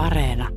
Areena. 0.00 0.48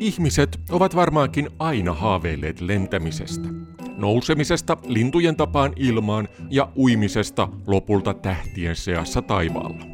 Ihmiset 0.00 0.60
ovat 0.70 0.96
varmaankin 0.96 1.50
aina 1.58 1.92
haaveilleet 1.92 2.60
lentämisestä. 2.60 3.48
Nousemisesta 3.96 4.76
lintujen 4.86 5.36
tapaan 5.36 5.72
ilmaan 5.76 6.28
ja 6.50 6.72
uimisesta 6.76 7.48
lopulta 7.66 8.14
tähtien 8.14 8.76
seassa 8.76 9.22
taivaalla. 9.22 9.84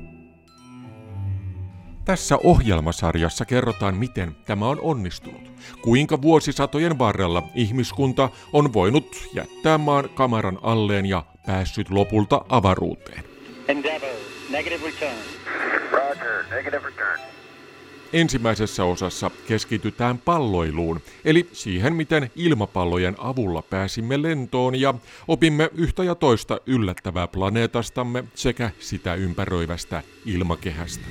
Tässä 2.04 2.38
ohjelmasarjassa 2.44 3.44
kerrotaan, 3.44 3.96
miten 3.96 4.36
tämä 4.46 4.68
on 4.68 4.80
onnistunut. 4.80 5.52
Kuinka 5.82 6.22
vuosisatojen 6.22 6.98
varrella 6.98 7.42
ihmiskunta 7.54 8.28
on 8.52 8.72
voinut 8.72 9.06
jättää 9.34 9.78
maan 9.78 10.08
kamaran 10.14 10.58
alleen 10.62 11.06
ja 11.06 11.31
päässyt 11.46 11.90
lopulta 11.90 12.44
avaruuteen. 12.48 13.24
Endeavor, 13.68 14.16
negative 14.50 14.86
return. 14.86 15.16
Roger, 15.92 16.44
negative 16.50 16.86
return. 16.86 17.20
Ensimmäisessä 18.12 18.84
osassa 18.84 19.30
keskitytään 19.48 20.18
palloiluun, 20.18 21.00
eli 21.24 21.48
siihen, 21.52 21.94
miten 21.94 22.30
ilmapallojen 22.36 23.14
avulla 23.18 23.62
pääsimme 23.62 24.22
lentoon 24.22 24.80
ja 24.80 24.94
opimme 25.28 25.70
yhtä 25.74 26.04
ja 26.04 26.14
toista 26.14 26.60
yllättävää 26.66 27.28
planeetastamme 27.28 28.24
sekä 28.34 28.70
sitä 28.78 29.14
ympäröivästä 29.14 30.02
ilmakehästä. 30.26 31.06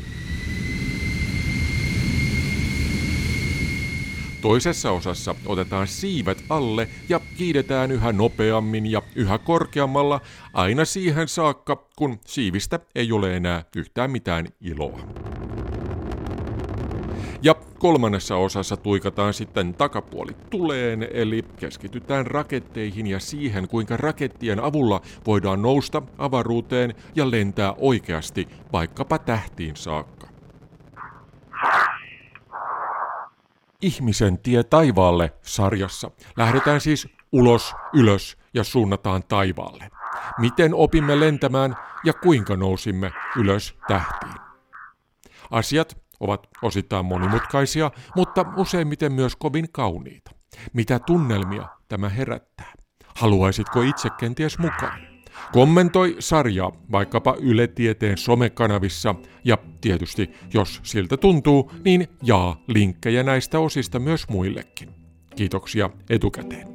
Toisessa 4.41 4.91
osassa 4.91 5.35
otetaan 5.45 5.87
siivet 5.87 6.43
alle 6.49 6.87
ja 7.09 7.19
kiidetään 7.37 7.91
yhä 7.91 8.11
nopeammin 8.11 8.91
ja 8.91 9.01
yhä 9.15 9.37
korkeammalla 9.37 10.21
aina 10.53 10.85
siihen 10.85 11.27
saakka, 11.27 11.87
kun 11.95 12.19
siivistä 12.25 12.79
ei 12.95 13.11
ole 13.11 13.35
enää 13.35 13.63
yhtään 13.75 14.11
mitään 14.11 14.47
iloa. 14.61 14.99
Ja 17.43 17.55
kolmannessa 17.79 18.35
osassa 18.35 18.77
tuikataan 18.77 19.33
sitten 19.33 19.73
takapuoli 19.73 20.31
tuleen, 20.49 21.07
eli 21.11 21.45
keskitytään 21.59 22.27
raketteihin 22.27 23.07
ja 23.07 23.19
siihen, 23.19 23.67
kuinka 23.67 23.97
rakettien 23.97 24.59
avulla 24.59 25.01
voidaan 25.27 25.61
nousta 25.61 26.01
avaruuteen 26.17 26.95
ja 27.15 27.31
lentää 27.31 27.73
oikeasti 27.77 28.47
vaikkapa 28.73 29.17
tähtiin 29.17 29.75
saakka. 29.75 30.20
Ihmisen 33.81 34.37
tie 34.37 34.63
taivaalle 34.63 35.33
sarjassa 35.41 36.11
lähdetään 36.37 36.81
siis 36.81 37.07
ulos, 37.31 37.75
ylös 37.93 38.37
ja 38.53 38.63
suunnataan 38.63 39.23
taivaalle. 39.23 39.91
Miten 40.37 40.73
opimme 40.73 41.19
lentämään 41.19 41.75
ja 42.03 42.13
kuinka 42.13 42.55
nousimme 42.55 43.11
ylös 43.35 43.75
tähtiin? 43.87 44.33
Asiat 45.51 45.97
ovat 46.19 46.47
osittain 46.61 47.05
monimutkaisia, 47.05 47.91
mutta 48.15 48.45
useimmiten 48.57 49.11
myös 49.11 49.35
kovin 49.35 49.71
kauniita. 49.71 50.31
Mitä 50.73 50.99
tunnelmia 50.99 51.67
tämä 51.87 52.09
herättää? 52.09 52.73
Haluaisitko 53.15 53.81
itse 53.81 54.09
kenties 54.09 54.59
mukaan? 54.59 55.10
Kommentoi 55.53 56.15
sarjaa 56.19 56.71
vaikkapa 56.91 57.35
Yle 57.39 57.67
Tieteen 57.67 58.17
somekanavissa 58.17 59.15
ja 59.43 59.57
tietysti, 59.81 60.29
jos 60.53 60.79
siltä 60.83 61.17
tuntuu, 61.17 61.71
niin 61.85 62.07
jaa 62.23 62.63
linkkejä 62.67 63.23
näistä 63.23 63.59
osista 63.59 63.99
myös 63.99 64.29
muillekin. 64.29 64.89
Kiitoksia 65.35 65.89
etukäteen. 66.09 66.67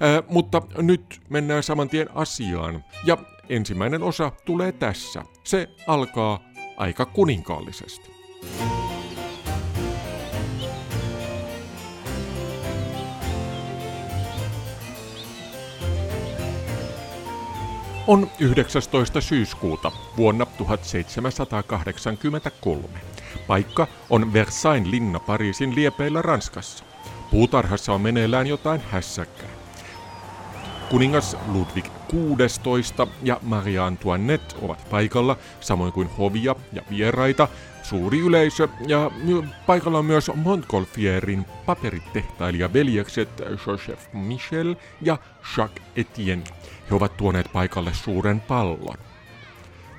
Ää, 0.00 0.22
mutta 0.28 0.62
nyt 0.76 1.20
mennään 1.28 1.62
saman 1.62 1.88
tien 1.88 2.08
asiaan 2.14 2.84
ja 3.04 3.18
ensimmäinen 3.48 4.02
osa 4.02 4.32
tulee 4.44 4.72
tässä. 4.72 5.22
Se 5.44 5.68
alkaa 5.86 6.40
aika 6.76 7.04
kuninkaallisesti. 7.04 8.10
On 18.10 18.30
19. 18.38 19.20
syyskuuta 19.20 19.92
vuonna 20.16 20.46
1783. 20.46 22.88
Paikka 23.46 23.86
on 24.10 24.32
Versailles 24.32 24.90
linna 24.90 25.20
Pariisin 25.20 25.74
liepeillä 25.74 26.22
Ranskassa. 26.22 26.84
Puutarhassa 27.30 27.92
on 27.92 28.00
meneillään 28.00 28.46
jotain 28.46 28.82
hässäkkää. 28.90 29.48
Kuningas 30.88 31.36
Ludwig 31.52 31.86
XVI 32.08 33.06
ja 33.22 33.40
Marie 33.42 33.78
Antoinette 33.78 34.54
ovat 34.62 34.86
paikalla, 34.90 35.36
samoin 35.60 35.92
kuin 35.92 36.10
hovia 36.18 36.56
ja 36.72 36.82
vieraita, 36.90 37.48
suuri 37.82 38.18
yleisö 38.18 38.68
ja 38.86 39.10
paikalla 39.66 39.98
on 39.98 40.04
myös 40.04 40.30
Montgolfierin 40.34 41.44
paperitehtailija 41.66 42.72
veljekset 42.72 43.28
Joseph 43.66 44.02
Michel 44.12 44.74
ja 45.02 45.18
Jacques 45.56 45.86
Etienne. 45.96 46.44
He 46.90 46.94
ovat 46.94 47.16
tuoneet 47.16 47.52
paikalle 47.52 47.94
suuren 47.94 48.40
pallon. 48.40 48.96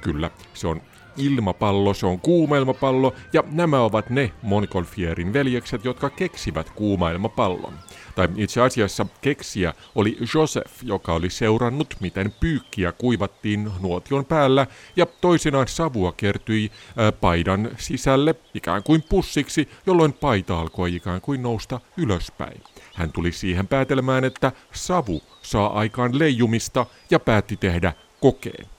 Kyllä, 0.01 0.31
se 0.53 0.67
on 0.67 0.81
ilmapallo, 1.17 1.93
se 1.93 2.05
on 2.05 2.19
kuumailmapallo, 2.19 3.13
ja 3.33 3.43
nämä 3.51 3.81
ovat 3.81 4.09
ne 4.09 4.31
Montgolfierin 4.41 5.33
veljekset, 5.33 5.85
jotka 5.85 6.09
keksivät 6.09 6.69
kuumailmapallon. 6.69 7.73
Tai 8.15 8.27
itse 8.35 8.61
asiassa 8.61 9.05
keksiä 9.21 9.73
oli 9.95 10.17
Joseph, 10.35 10.73
joka 10.83 11.13
oli 11.13 11.29
seurannut, 11.29 11.95
miten 11.99 12.33
pyykkiä 12.39 12.91
kuivattiin 12.91 13.71
nuotion 13.81 14.25
päällä, 14.25 14.67
ja 14.95 15.05
toisinaan 15.05 15.67
savua 15.67 16.11
kertyi 16.11 16.71
ää, 16.97 17.11
paidan 17.11 17.69
sisälle 17.77 18.35
ikään 18.53 18.83
kuin 18.83 19.03
pussiksi, 19.09 19.69
jolloin 19.85 20.13
paita 20.13 20.59
alkoi 20.59 20.95
ikään 20.95 21.21
kuin 21.21 21.41
nousta 21.41 21.79
ylöspäin. 21.97 22.61
Hän 22.93 23.11
tuli 23.11 23.31
siihen 23.31 23.67
päätelmään, 23.67 24.23
että 24.23 24.51
savu 24.73 25.23
saa 25.41 25.79
aikaan 25.79 26.19
leijumista 26.19 26.85
ja 27.09 27.19
päätti 27.19 27.57
tehdä 27.57 27.93
kokeen. 28.21 28.70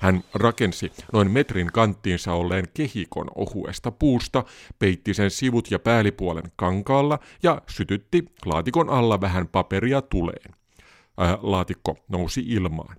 Hän 0.00 0.24
rakensi 0.34 0.92
noin 1.12 1.30
metrin 1.30 1.66
kanttiinsa 1.66 2.32
olleen 2.32 2.64
kehikon 2.74 3.26
ohuesta 3.34 3.90
puusta, 3.90 4.44
peitti 4.78 5.14
sen 5.14 5.30
sivut 5.30 5.70
ja 5.70 5.78
päällipuolen 5.78 6.52
kankaalla 6.56 7.18
ja 7.42 7.62
sytytti 7.68 8.24
laatikon 8.44 8.90
alla 8.90 9.20
vähän 9.20 9.48
paperia 9.48 10.02
tuleen. 10.02 10.54
Ää, 11.18 11.38
laatikko 11.42 11.96
nousi 12.08 12.40
ilmaan. 12.46 12.96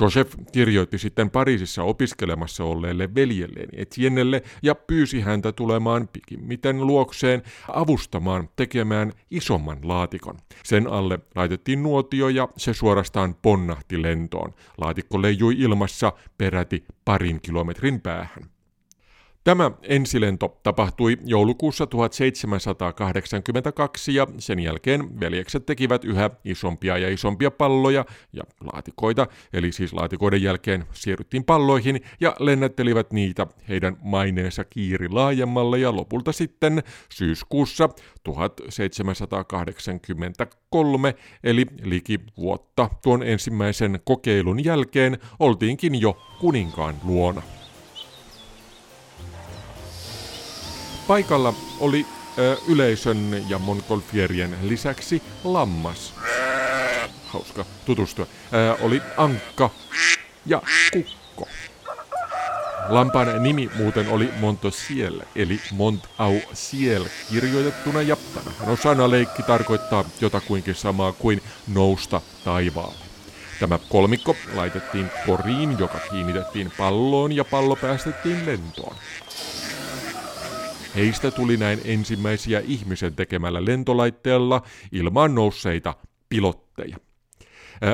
Joseph 0.00 0.36
kirjoitti 0.52 0.98
sitten 0.98 1.30
Pariisissa 1.30 1.82
opiskelemassa 1.82 2.64
olleelle 2.64 3.14
veljelleen 3.14 3.68
Etiennelle 3.72 4.42
ja 4.62 4.74
pyysi 4.74 5.20
häntä 5.20 5.52
tulemaan 5.52 6.08
pikimmiten 6.08 6.86
luokseen 6.86 7.42
avustamaan 7.68 8.48
tekemään 8.56 9.12
isomman 9.30 9.78
laatikon. 9.82 10.36
Sen 10.64 10.86
alle 10.86 11.18
laitettiin 11.34 11.82
nuotio 11.82 12.28
ja 12.28 12.48
se 12.56 12.74
suorastaan 12.74 13.34
ponnahti 13.42 14.02
lentoon. 14.02 14.54
Laatikko 14.78 15.22
leijui 15.22 15.54
ilmassa 15.58 16.12
peräti 16.38 16.84
parin 17.04 17.40
kilometrin 17.40 18.00
päähän. 18.00 18.55
Tämä 19.46 19.70
ensilento 19.82 20.58
tapahtui 20.62 21.18
joulukuussa 21.24 21.86
1782 21.86 24.14
ja 24.14 24.26
sen 24.38 24.58
jälkeen 24.58 25.20
veljekset 25.20 25.66
tekivät 25.66 26.04
yhä 26.04 26.30
isompia 26.44 26.98
ja 26.98 27.08
isompia 27.08 27.50
palloja 27.50 28.04
ja 28.32 28.42
laatikoita, 28.72 29.26
eli 29.52 29.72
siis 29.72 29.92
laatikoiden 29.92 30.42
jälkeen 30.42 30.84
siirryttiin 30.92 31.44
palloihin 31.44 32.00
ja 32.20 32.36
lennättelivät 32.38 33.12
niitä 33.12 33.46
heidän 33.68 33.96
maineensa 34.02 34.64
kiiri 34.64 35.08
laajemmalle 35.08 35.78
ja 35.78 35.96
lopulta 35.96 36.32
sitten 36.32 36.82
syyskuussa 37.08 37.88
1783 38.24 41.14
eli 41.44 41.66
liki 41.82 42.20
vuotta 42.36 42.90
tuon 43.02 43.22
ensimmäisen 43.22 44.00
kokeilun 44.04 44.64
jälkeen 44.64 45.18
oltiinkin 45.38 46.00
jo 46.00 46.18
kuninkaan 46.40 46.94
luona. 47.04 47.42
Paikalla 51.06 51.54
oli 51.80 52.06
ö, 52.38 52.56
yleisön 52.68 53.44
ja 53.48 53.58
Montgolfierien 53.58 54.56
lisäksi 54.62 55.22
lammas. 55.44 56.14
Hauska 57.26 57.64
tutustua. 57.84 58.26
Ö, 58.52 58.76
oli 58.80 59.02
ankka 59.16 59.70
ja 60.46 60.62
kukko. 60.92 61.48
Lampaan 62.88 63.42
nimi 63.42 63.70
muuten 63.76 64.08
oli 64.08 64.30
Montosiel, 64.40 65.20
eli 65.36 65.60
Mont 65.72 66.04
au 66.18 66.34
Ciel 66.54 67.04
kirjoitettuna, 67.30 68.02
ja 68.02 68.16
tämähän 68.34 68.76
sanaleikki 68.76 69.42
tarkoittaa 69.42 70.04
jotakuinkin 70.20 70.74
samaa 70.74 71.12
kuin 71.12 71.42
nousta 71.68 72.20
taivaalle. 72.44 73.06
Tämä 73.60 73.78
kolmikko 73.88 74.36
laitettiin 74.54 75.10
koriin, 75.26 75.78
joka 75.78 75.98
kiinnitettiin 76.10 76.72
palloon 76.78 77.32
ja 77.32 77.44
pallo 77.44 77.76
päästettiin 77.76 78.46
lentoon. 78.46 78.96
Heistä 80.96 81.30
tuli 81.30 81.56
näin 81.56 81.80
ensimmäisiä 81.84 82.62
ihmisen 82.66 83.14
tekemällä 83.14 83.64
lentolaitteella 83.64 84.62
ilmaan 84.92 85.34
nousseita 85.34 85.94
pilotteja. 86.28 86.96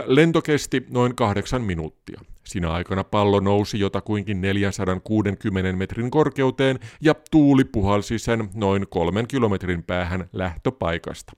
Lento 0.06 0.42
kesti 0.42 0.86
noin 0.90 1.14
kahdeksan 1.14 1.62
minuuttia. 1.62 2.20
Siinä 2.44 2.70
aikana 2.70 3.04
pallo 3.04 3.40
nousi 3.40 3.80
jotakuinkin 3.80 4.40
460 4.40 5.72
metrin 5.72 6.10
korkeuteen 6.10 6.78
ja 7.00 7.14
tuuli 7.30 7.64
puhalsi 7.64 8.18
sen 8.18 8.48
noin 8.54 8.86
kolmen 8.88 9.28
kilometrin 9.28 9.82
päähän 9.82 10.28
lähtöpaikasta. 10.32 11.32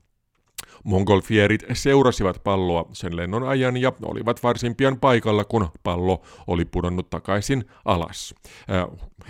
Mongolfierit 0.84 1.64
seurasivat 1.72 2.44
palloa 2.44 2.88
sen 2.92 3.16
lennon 3.16 3.48
ajan 3.48 3.76
ja 3.76 3.92
olivat 4.02 4.42
varsin 4.42 4.74
pian 4.74 5.00
paikalla, 5.00 5.44
kun 5.44 5.68
pallo 5.82 6.22
oli 6.46 6.64
pudonnut 6.64 7.10
takaisin 7.10 7.64
alas. 7.84 8.34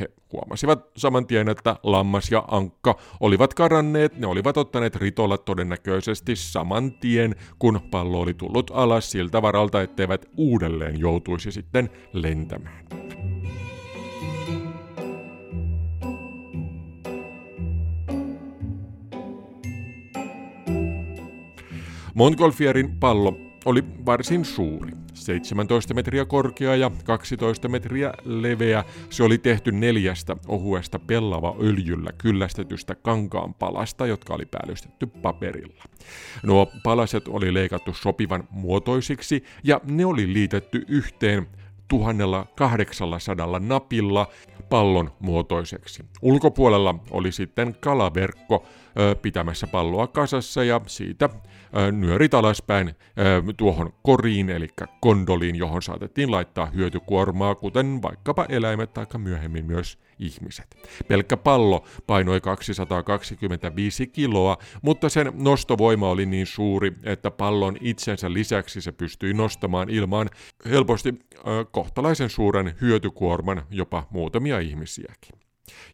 He 0.00 0.08
huomasivat 0.32 0.86
saman 0.96 1.26
tien, 1.26 1.48
että 1.48 1.76
lammas 1.82 2.30
ja 2.30 2.44
ankka 2.48 2.96
olivat 3.20 3.54
karanneet, 3.54 4.18
ne 4.18 4.26
olivat 4.26 4.56
ottaneet 4.56 4.96
ritolla 4.96 5.38
todennäköisesti 5.38 6.36
saman 6.36 6.92
tien, 6.92 7.34
kun 7.58 7.80
pallo 7.90 8.20
oli 8.20 8.34
tullut 8.34 8.70
alas 8.74 9.10
siltä 9.10 9.42
varalta, 9.42 9.82
etteivät 9.82 10.26
uudelleen 10.36 11.00
joutuisi 11.00 11.52
sitten 11.52 11.90
lentämään. 12.12 12.84
Montgolfierin 22.14 22.96
pallo 23.00 23.36
oli 23.64 23.84
varsin 24.06 24.44
suuri. 24.44 24.92
17 25.14 25.94
metriä 25.94 26.24
korkea 26.24 26.76
ja 26.76 26.90
12 27.04 27.68
metriä 27.68 28.12
leveä. 28.24 28.84
Se 29.10 29.22
oli 29.22 29.38
tehty 29.38 29.72
neljästä 29.72 30.36
ohuesta 30.48 30.98
pellava 30.98 31.56
öljyllä 31.60 32.10
kyllästetystä 32.18 32.94
kankaan 32.94 33.54
palasta, 33.54 34.06
jotka 34.06 34.34
oli 34.34 34.46
päällystetty 34.46 35.06
paperilla. 35.06 35.84
Nuo 36.42 36.72
palaset 36.82 37.28
oli 37.28 37.54
leikattu 37.54 37.94
sopivan 37.94 38.48
muotoisiksi 38.50 39.44
ja 39.64 39.80
ne 39.84 40.06
oli 40.06 40.32
liitetty 40.32 40.84
yhteen 40.88 41.46
1800 41.88 43.60
napilla 43.60 44.26
pallon 44.68 45.12
muotoiseksi. 45.20 46.04
Ulkopuolella 46.22 46.94
oli 47.10 47.32
sitten 47.32 47.76
kalaverkko 47.80 48.66
pitämässä 49.22 49.66
palloa 49.66 50.06
kasassa 50.06 50.64
ja 50.64 50.80
siitä 50.86 51.28
ö, 51.76 51.92
nyörit 51.92 52.34
alaspäin 52.34 52.88
ö, 52.88 52.92
tuohon 53.56 53.92
koriin 54.02 54.50
eli 54.50 54.68
kondoliin, 55.00 55.56
johon 55.56 55.82
saatettiin 55.82 56.30
laittaa 56.30 56.66
hyötykuormaa, 56.66 57.54
kuten 57.54 58.02
vaikkapa 58.02 58.46
eläimet 58.48 58.92
tai 58.92 59.06
myöhemmin 59.18 59.64
myös 59.64 59.98
ihmiset. 60.18 60.76
Pelkkä 61.08 61.36
pallo 61.36 61.84
painoi 62.06 62.40
225 62.40 64.06
kiloa, 64.06 64.56
mutta 64.82 65.08
sen 65.08 65.32
nostovoima 65.34 66.08
oli 66.08 66.26
niin 66.26 66.46
suuri, 66.46 66.92
että 67.02 67.30
pallon 67.30 67.76
itsensä 67.80 68.32
lisäksi 68.32 68.80
se 68.80 68.92
pystyi 68.92 69.34
nostamaan 69.34 69.90
ilmaan 69.90 70.30
helposti 70.70 71.14
kohtalaisen 71.70 72.30
suuren 72.30 72.74
hyötykuorman, 72.80 73.62
jopa 73.70 74.06
muutamia 74.10 74.58
ihmisiäkin. 74.58 75.40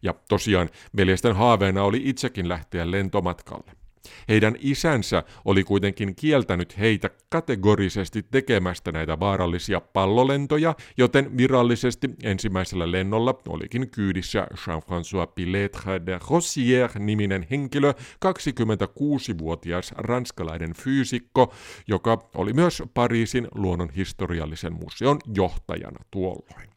Ja 0.01 0.13
tosiaan 0.29 0.69
veljesten 0.97 1.35
haaveena 1.35 1.83
oli 1.83 2.01
itsekin 2.03 2.49
lähteä 2.49 2.91
lentomatkalle. 2.91 3.80
Heidän 4.29 4.55
isänsä 4.59 5.23
oli 5.45 5.63
kuitenkin 5.63 6.15
kieltänyt 6.15 6.79
heitä 6.79 7.09
kategorisesti 7.29 8.25
tekemästä 8.31 8.91
näitä 8.91 9.19
vaarallisia 9.19 9.81
pallolentoja, 9.81 10.75
joten 10.97 11.37
virallisesti 11.37 12.09
ensimmäisellä 12.23 12.91
lennolla 12.91 13.41
olikin 13.47 13.89
kyydissä 13.89 14.47
Jean-François 14.53 15.27
Piletre 15.35 16.05
de 16.05 16.17
Rossière-niminen 16.17 17.47
henkilö, 17.51 17.93
26-vuotias 18.25 19.91
ranskalainen 19.97 20.73
fyysikko, 20.73 21.53
joka 21.87 22.29
oli 22.35 22.53
myös 22.53 22.83
Pariisin 22.93 23.47
luonnonhistoriallisen 23.55 24.73
museon 24.73 25.19
johtajana 25.35 26.05
tuolloin. 26.11 26.70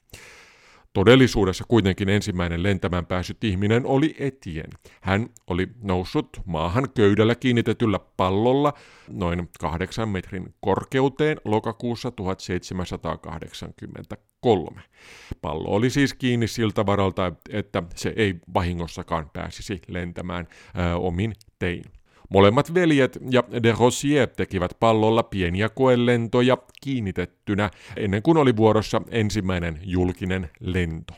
Todellisuudessa 0.94 1.64
kuitenkin 1.68 2.08
ensimmäinen 2.08 2.62
lentämään 2.62 3.06
päässyt 3.06 3.44
ihminen 3.44 3.86
oli 3.86 4.16
Etien. 4.18 4.70
Hän 5.00 5.28
oli 5.46 5.68
noussut 5.82 6.28
maahan 6.44 6.88
köydellä 6.94 7.34
kiinnitetyllä 7.34 8.00
pallolla 8.16 8.72
noin 9.08 9.48
kahdeksan 9.60 10.08
metrin 10.08 10.54
korkeuteen 10.60 11.36
lokakuussa 11.44 12.10
1783. 12.10 14.82
Pallo 15.40 15.68
oli 15.68 15.90
siis 15.90 16.14
kiinni 16.14 16.48
siltä 16.48 16.86
varalta, 16.86 17.32
että 17.50 17.82
se 17.94 18.12
ei 18.16 18.34
vahingossakaan 18.54 19.30
pääsisi 19.32 19.80
lentämään 19.88 20.46
ää, 20.74 20.96
omin 20.96 21.32
tein. 21.58 21.84
Molemmat 22.30 22.74
veljet 22.74 23.18
ja 23.30 23.42
de 23.62 23.74
Rossier 23.78 24.28
tekivät 24.28 24.76
pallolla 24.80 25.22
pieniä 25.22 25.68
koelentoja 25.68 26.58
kiinnitettynä 26.82 27.70
ennen 27.96 28.22
kuin 28.22 28.38
oli 28.38 28.56
vuorossa 28.56 29.02
ensimmäinen 29.10 29.80
julkinen 29.82 30.50
lento. 30.60 31.14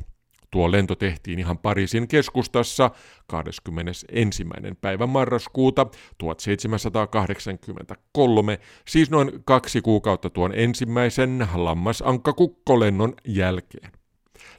Tuo 0.51 0.73
lento 0.73 0.95
tehtiin 0.95 1.39
ihan 1.39 1.59
Pariisin 1.59 2.09
keskustassa 2.09 2.91
21. 3.27 4.47
päivä 4.81 5.07
marraskuuta 5.07 5.87
1783, 6.19 8.59
siis 8.89 9.11
noin 9.11 9.33
kaksi 9.45 9.81
kuukautta 9.81 10.31
tuon 10.31 10.53
ensimmäisen 10.55 11.49
lammasankkakukkolennon 11.55 13.15
jälkeen. 13.27 13.91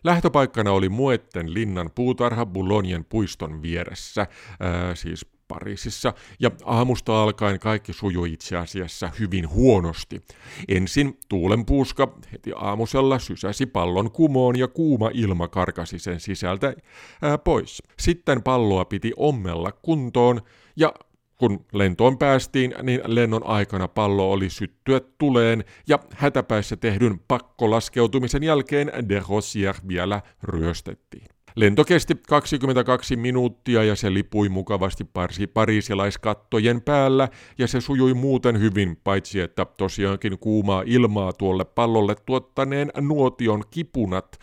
Lähtöpaikkana 0.04 0.72
oli 0.72 0.90
Muetten 0.90 1.54
linnan 1.54 1.90
puutarha 1.96 2.46
Boulognen 2.46 3.06
puiston 3.06 3.62
vieressä, 3.62 4.28
ää, 4.60 4.96
siis 4.96 5.37
Pariisissa, 5.48 6.14
ja 6.40 6.52
aamusta 6.66 7.24
alkaen 7.24 7.60
kaikki 7.60 7.94
sujui 7.94 8.34
itse 8.34 8.58
asiassa 8.58 9.12
hyvin 9.20 9.50
huonosti. 9.50 10.22
Ensin 10.68 11.20
tuulenpuuska 11.30 12.18
heti 12.32 12.52
aamusella 12.56 13.20
sysäsi 13.20 13.66
pallon 13.66 14.12
kumoon 14.12 14.60
ja 14.60 14.68
kuuma 14.68 15.10
ilma 15.14 15.48
karkasi 15.48 16.00
sen 16.00 16.20
sisältä 16.20 16.74
ää, 17.22 17.38
pois. 17.38 17.84
Sitten 18.00 18.44
palloa 18.44 18.86
piti 18.86 19.14
ommella 19.18 19.72
kuntoon, 19.72 20.42
ja 20.76 20.94
kun 21.38 21.66
lentoon 21.74 22.18
päästiin, 22.18 22.74
niin 22.84 23.02
lennon 23.06 23.46
aikana 23.46 23.88
pallo 23.88 24.32
oli 24.32 24.50
syttyä 24.50 25.02
tuleen 25.18 25.64
ja 25.88 26.00
hätäpäissä 26.16 26.76
tehdyn 26.76 27.20
pakkolaskeutumisen 27.28 28.44
jälkeen 28.44 28.92
de 29.10 29.24
Rossier 29.30 29.76
vielä 29.88 30.22
ryöstettiin. 30.44 31.37
Lento 31.58 31.86
kesti 31.86 32.16
22 32.28 33.16
minuuttia 33.16 33.84
ja 33.84 33.96
se 33.96 34.14
lipui 34.14 34.50
mukavasti 34.50 35.04
parsi 35.04 35.48
pariisilaiskattojen 35.48 36.82
päällä 36.82 37.30
ja 37.58 37.68
se 37.68 37.82
sujui 37.82 38.14
muuten 38.14 38.60
hyvin, 38.60 38.98
paitsi 39.04 39.40
että 39.40 39.66
tosiaankin 39.66 40.40
kuumaa 40.40 40.84
ilmaa 40.86 41.34
tuolle 41.34 41.66
pallolle 41.66 42.16
tuottaneen 42.26 42.92
nuotion 43.02 43.64
kipunat 43.72 44.38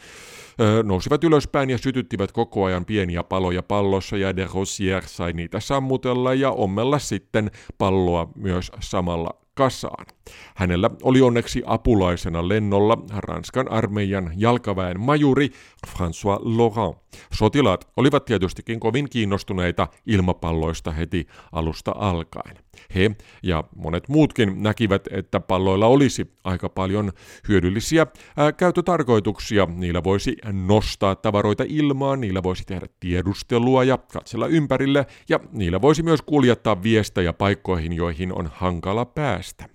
nousivat 0.83 1.25
ylöspäin 1.25 1.71
ja 1.71 1.78
sytyttivät 1.78 2.33
koko 2.33 2.64
ajan 2.64 2.85
pieniä 2.85 3.25
paloja 3.25 3.62
pallossa 3.62 4.16
ja 4.16 4.37
de 4.37 4.49
Rossier 4.54 5.02
sai 5.06 5.33
niitä 5.33 5.61
sammutella 5.61 6.35
ja 6.35 6.50
ommella 6.50 6.99
sitten 6.99 7.50
palloa 7.78 8.28
myös 8.37 8.73
samalla 8.80 9.43
kasaan. 9.54 10.06
Hänellä 10.54 10.90
oli 11.02 11.20
onneksi 11.20 11.62
apulaisena 11.66 12.49
lennolla 12.49 12.99
Ranskan 13.16 13.70
armeijan 13.70 14.32
jalkaväen 14.37 15.00
majuri 15.00 15.50
François 15.87 16.40
Laurent. 16.42 16.96
Sotilaat 17.32 17.88
olivat 17.96 18.25
tietystikin 18.25 18.80
kovin 18.80 19.11
kiinnostuneita 19.11 19.88
ilmapalloista 20.06 20.90
heti 20.90 21.26
alusta 21.52 21.94
alkaen. 21.99 22.63
He 22.95 23.11
ja 23.43 23.64
monet 23.76 24.09
muutkin 24.09 24.62
näkivät, 24.62 25.09
että 25.11 25.40
palloilla 25.40 25.87
olisi 25.87 26.33
aika 26.45 26.69
paljon 26.69 27.12
hyödyllisiä 27.49 28.07
ää, 28.37 28.52
käyttötarkoituksia. 28.52 29.66
Niillä 29.66 30.04
voisi 30.04 30.37
nostaa 30.52 31.14
tavaroita 31.14 31.64
ilmaan, 31.69 32.21
niillä 32.21 32.43
voisi 32.43 32.64
tehdä 32.66 32.87
tiedustelua 33.00 33.85
ja 33.85 33.99
katsella 33.99 34.47
ympärille, 34.47 35.07
ja 35.28 35.40
niillä 35.52 35.81
voisi 35.81 36.02
myös 36.02 36.23
kuljettaa 36.23 36.83
viestejä 36.83 37.33
paikkoihin, 37.33 37.93
joihin 37.93 38.38
on 38.38 38.50
hankala 38.54 39.04
päästä. 39.04 39.69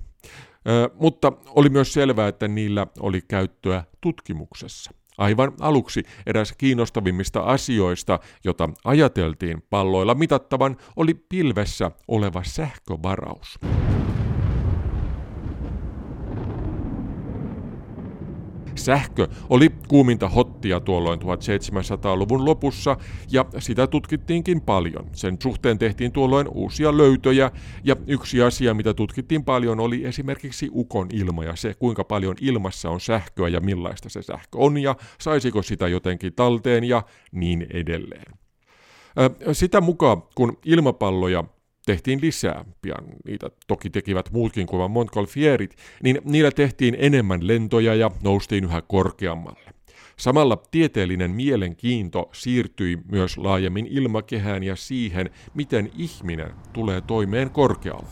Ö, 0.67 0.89
mutta 0.99 1.33
oli 1.49 1.69
myös 1.69 1.93
selvää, 1.93 2.27
että 2.27 2.47
niillä 2.47 2.87
oli 2.99 3.21
käyttöä 3.27 3.83
tutkimuksessa. 4.01 4.91
Aivan 5.19 5.51
aluksi 5.59 6.03
eräs 6.25 6.53
kiinnostavimmista 6.57 7.39
asioista, 7.39 8.19
jota 8.43 8.69
ajateltiin 8.83 9.63
palloilla 9.69 10.15
mitattavan, 10.15 10.77
oli 10.95 11.13
pilvessä 11.13 11.91
oleva 12.07 12.43
sähkövaraus. 12.43 13.59
Sähkö 18.79 19.27
oli 19.49 19.69
kuuminta 19.87 20.29
hottia 20.29 20.79
tuolloin 20.79 21.19
1700-luvun 21.19 22.45
lopussa 22.45 22.97
ja 23.31 23.45
sitä 23.59 23.87
tutkittiinkin 23.87 24.61
paljon. 24.61 25.09
Sen 25.13 25.37
suhteen 25.43 25.77
tehtiin 25.77 26.11
tuolloin 26.11 26.47
uusia 26.47 26.97
löytöjä 26.97 27.51
ja 27.83 27.95
yksi 28.07 28.41
asia, 28.41 28.73
mitä 28.73 28.93
tutkittiin 28.93 29.43
paljon, 29.43 29.79
oli 29.79 30.05
esimerkiksi 30.05 30.69
ukon 30.73 31.07
ilma 31.13 31.43
ja 31.43 31.55
se, 31.55 31.73
kuinka 31.73 32.03
paljon 32.03 32.35
ilmassa 32.41 32.89
on 32.89 33.01
sähköä 33.01 33.47
ja 33.47 33.59
millaista 33.59 34.09
se 34.09 34.21
sähkö 34.21 34.57
on 34.57 34.77
ja 34.77 34.95
saisiko 35.19 35.61
sitä 35.61 35.87
jotenkin 35.87 36.33
talteen 36.33 36.83
ja 36.83 37.03
niin 37.31 37.67
edelleen. 37.73 38.33
Sitä 39.51 39.81
mukaan, 39.81 40.23
kun 40.35 40.57
ilmapalloja 40.65 41.43
tehtiin 41.89 42.21
lisää, 42.21 42.65
pian 42.81 43.03
niitä 43.25 43.49
toki 43.67 43.89
tekivät 43.89 44.31
muutkin 44.31 44.67
kuin 44.67 44.91
Montgolfierit, 44.91 45.75
niin 46.03 46.21
niillä 46.23 46.51
tehtiin 46.51 46.95
enemmän 46.99 47.47
lentoja 47.47 47.95
ja 47.95 48.11
noustiin 48.23 48.63
yhä 48.63 48.81
korkeammalle. 48.81 49.69
Samalla 50.17 50.57
tieteellinen 50.71 51.31
mielenkiinto 51.31 52.29
siirtyi 52.33 52.97
myös 53.11 53.37
laajemmin 53.37 53.87
ilmakehään 53.89 54.63
ja 54.63 54.75
siihen, 54.75 55.29
miten 55.53 55.91
ihminen 55.97 56.51
tulee 56.73 57.01
toimeen 57.01 57.49
korkealla. 57.49 58.09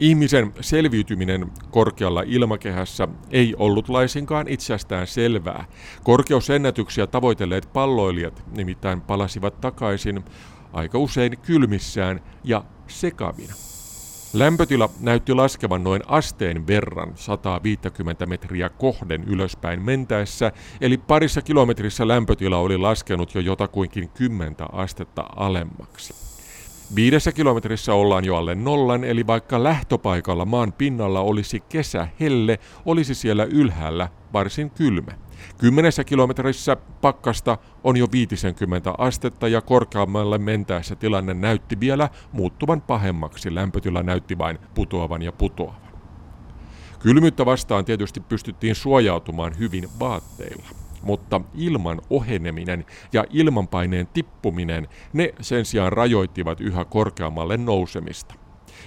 Ihmisen 0.00 0.52
selviytyminen 0.60 1.46
korkealla 1.70 2.22
ilmakehässä 2.26 3.08
ei 3.30 3.54
ollut 3.58 3.88
laisinkaan 3.88 4.48
itsestään 4.48 5.06
selvää. 5.06 5.64
Korkeusennätyksiä 6.02 7.06
tavoitelleet 7.06 7.72
palloilijat 7.72 8.44
nimittäin 8.56 9.00
palasivat 9.00 9.60
takaisin 9.60 10.24
aika 10.74 10.98
usein 10.98 11.38
kylmissään 11.38 12.20
ja 12.44 12.64
sekavina. 12.88 13.54
Lämpötila 14.32 14.90
näytti 15.00 15.34
laskevan 15.34 15.84
noin 15.84 16.02
asteen 16.06 16.66
verran 16.66 17.12
150 17.14 18.26
metriä 18.26 18.68
kohden 18.68 19.24
ylöspäin 19.24 19.82
mentäessä, 19.82 20.52
eli 20.80 20.98
parissa 20.98 21.42
kilometrissä 21.42 22.08
lämpötila 22.08 22.58
oli 22.58 22.78
laskenut 22.78 23.34
jo 23.34 23.40
jotakuinkin 23.40 24.08
10 24.08 24.56
astetta 24.72 25.24
alemmaksi. 25.36 26.14
Viidessä 26.94 27.32
kilometrissä 27.32 27.94
ollaan 27.94 28.24
jo 28.24 28.36
alle 28.36 28.54
nollan, 28.54 29.04
eli 29.04 29.26
vaikka 29.26 29.62
lähtöpaikalla 29.62 30.44
maan 30.44 30.72
pinnalla 30.72 31.20
olisi 31.20 31.60
kesä 31.60 32.08
helle, 32.20 32.58
olisi 32.86 33.14
siellä 33.14 33.44
ylhäällä 33.44 34.08
varsin 34.32 34.70
kylmä. 34.70 35.12
Kymmenessä 35.58 36.04
kilometrissä 36.04 36.76
pakkasta 37.00 37.58
on 37.84 37.96
jo 37.96 38.06
50 38.12 38.94
astetta 38.98 39.48
ja 39.48 39.60
korkeammalle 39.60 40.38
mentäessä 40.38 40.96
tilanne 40.96 41.34
näytti 41.34 41.80
vielä 41.80 42.08
muuttuvan 42.32 42.80
pahemmaksi. 42.80 43.54
Lämpötila 43.54 44.02
näytti 44.02 44.38
vain 44.38 44.58
putoavan 44.74 45.22
ja 45.22 45.32
putoavan. 45.32 45.94
Kylmyyttä 46.98 47.46
vastaan 47.46 47.84
tietysti 47.84 48.20
pystyttiin 48.20 48.74
suojautumaan 48.74 49.58
hyvin 49.58 49.88
vaatteilla 50.00 50.84
mutta 51.04 51.40
ilman 51.54 52.00
oheneminen 52.10 52.84
ja 53.12 53.24
ilmanpaineen 53.30 54.06
tippuminen, 54.06 54.88
ne 55.12 55.34
sen 55.40 55.64
sijaan 55.64 55.92
rajoittivat 55.92 56.60
yhä 56.60 56.84
korkeammalle 56.84 57.56
nousemista. 57.56 58.34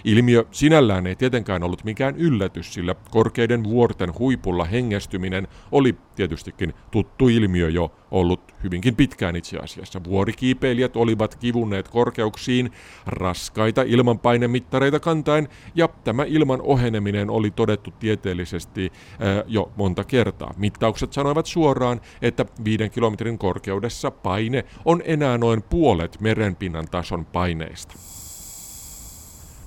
Ilmiö 0.07 0.45
sinällään 0.51 1.07
ei 1.07 1.15
tietenkään 1.15 1.63
ollut 1.63 1.83
mikään 1.83 2.15
yllätys, 2.15 2.73
sillä 2.73 2.95
korkeiden 3.11 3.63
vuorten 3.63 4.19
huipulla 4.19 4.65
hengestyminen 4.65 5.47
oli 5.71 5.95
tietystikin 6.15 6.73
tuttu 6.91 7.29
ilmiö 7.29 7.69
jo 7.69 7.91
ollut 8.11 8.55
hyvinkin 8.63 8.95
pitkään 8.95 9.35
itse 9.35 9.57
asiassa. 9.57 10.03
Vuorikiipeilijät 10.03 10.95
olivat 10.95 11.35
kivunneet 11.35 11.87
korkeuksiin 11.87 12.71
raskaita 13.05 13.81
ilmanpainemittareita 13.81 14.99
kantain, 14.99 15.47
ja 15.75 15.89
tämä 16.03 16.23
ilman 16.23 16.61
oheneminen 16.61 17.29
oli 17.29 17.51
todettu 17.51 17.91
tieteellisesti 17.99 18.91
ää, 19.19 19.43
jo 19.47 19.71
monta 19.75 20.03
kertaa. 20.03 20.53
Mittaukset 20.57 21.13
sanoivat 21.13 21.45
suoraan, 21.45 22.01
että 22.21 22.45
viiden 22.63 22.91
kilometrin 22.91 23.37
korkeudessa 23.37 24.11
paine 24.11 24.65
on 24.85 25.01
enää 25.05 25.37
noin 25.37 25.63
puolet 25.63 26.21
merenpinnan 26.21 26.87
tason 26.91 27.25
paineista. 27.25 28.16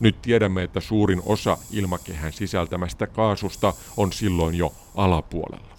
Nyt 0.01 0.23
tiedämme, 0.23 0.63
että 0.63 0.81
suurin 0.81 1.23
osa 1.27 1.59
ilmakehän 1.73 2.33
sisältämästä 2.33 3.07
kaasusta 3.07 3.73
on 3.97 4.13
silloin 4.13 4.55
jo 4.55 4.73
alapuolella. 4.95 5.71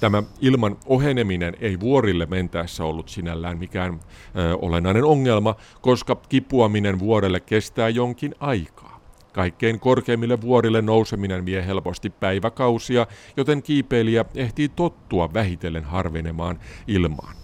Tämä 0.00 0.22
ilman 0.40 0.76
oheneminen 0.86 1.56
ei 1.60 1.80
vuorille 1.80 2.26
mentäessä 2.26 2.84
ollut 2.84 3.08
sinällään 3.08 3.58
mikään 3.58 4.00
ö, 4.36 4.58
olennainen 4.62 5.04
ongelma, 5.04 5.54
koska 5.80 6.16
kipuaminen 6.28 6.98
vuorelle 6.98 7.40
kestää 7.40 7.88
jonkin 7.88 8.34
aikaa. 8.40 9.00
Kaikkein 9.32 9.80
korkeimmille 9.80 10.40
vuorille 10.40 10.82
nouseminen 10.82 11.46
vie 11.46 11.66
helposti 11.66 12.10
päiväkausia, 12.10 13.06
joten 13.36 13.62
kiipeilijä 13.62 14.24
ehtii 14.34 14.68
tottua 14.68 15.34
vähitellen 15.34 15.84
harvenemaan 15.84 16.60
ilmaan. 16.86 17.36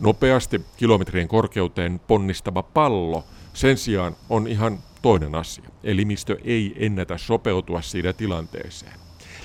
Nopeasti 0.00 0.60
kilometrien 0.76 1.28
korkeuteen 1.28 2.00
ponnistava 2.06 2.62
pallo 2.62 3.24
sen 3.56 3.78
sijaan 3.78 4.16
on 4.30 4.46
ihan 4.46 4.78
toinen 5.02 5.34
asia. 5.34 5.64
Elimistö 5.84 6.36
ei 6.44 6.74
ennätä 6.78 7.18
sopeutua 7.18 7.82
siinä 7.82 8.12
tilanteeseen. 8.12 8.92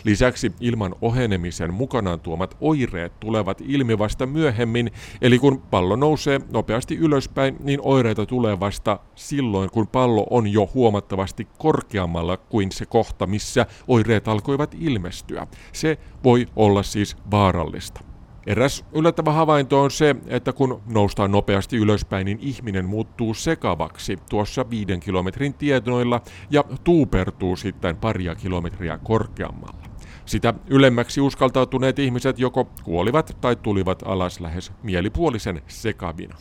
Lisäksi 0.03 0.51
ilman 0.59 0.95
ohenemisen 1.01 1.73
mukanaan 1.73 2.19
tuomat 2.19 2.57
oireet 2.61 3.19
tulevat 3.19 3.61
ilmi 3.65 3.97
vasta 3.97 4.25
myöhemmin, 4.25 4.91
eli 5.21 5.39
kun 5.39 5.61
pallo 5.61 5.95
nousee 5.95 6.41
nopeasti 6.51 6.97
ylöspäin, 6.97 7.55
niin 7.59 7.79
oireita 7.83 8.25
tulee 8.25 8.59
vasta 8.59 8.99
silloin, 9.15 9.69
kun 9.69 9.87
pallo 9.87 10.27
on 10.29 10.47
jo 10.47 10.69
huomattavasti 10.73 11.47
korkeammalla 11.57 12.37
kuin 12.37 12.71
se 12.71 12.85
kohta, 12.85 13.27
missä 13.27 13.65
oireet 13.87 14.27
alkoivat 14.27 14.75
ilmestyä. 14.79 15.47
Se 15.73 15.97
voi 16.23 16.47
olla 16.55 16.83
siis 16.83 17.17
vaarallista. 17.31 18.01
Eräs 18.47 18.85
yllättävä 18.93 19.31
havainto 19.31 19.81
on 19.81 19.91
se, 19.91 20.15
että 20.27 20.53
kun 20.53 20.81
noustaan 20.93 21.31
nopeasti 21.31 21.77
ylöspäin, 21.77 22.25
niin 22.25 22.39
ihminen 22.41 22.85
muuttuu 22.85 23.33
sekavaksi 23.33 24.17
tuossa 24.29 24.69
viiden 24.69 24.99
kilometrin 24.99 25.53
tietoilla 25.53 26.21
ja 26.49 26.63
tuupertuu 26.83 27.55
sitten 27.55 27.97
paria 27.97 28.35
kilometriä 28.35 28.97
korkeammalla. 28.97 29.81
Sitä 30.25 30.53
ylemmäksi 30.67 31.21
uskaltautuneet 31.21 31.99
ihmiset 31.99 32.39
joko 32.39 32.69
kuolivat 32.83 33.37
tai 33.41 33.55
tulivat 33.55 34.03
alas 34.05 34.39
lähes 34.39 34.71
mielipuolisen 34.83 35.61
sekavina. 35.67 36.35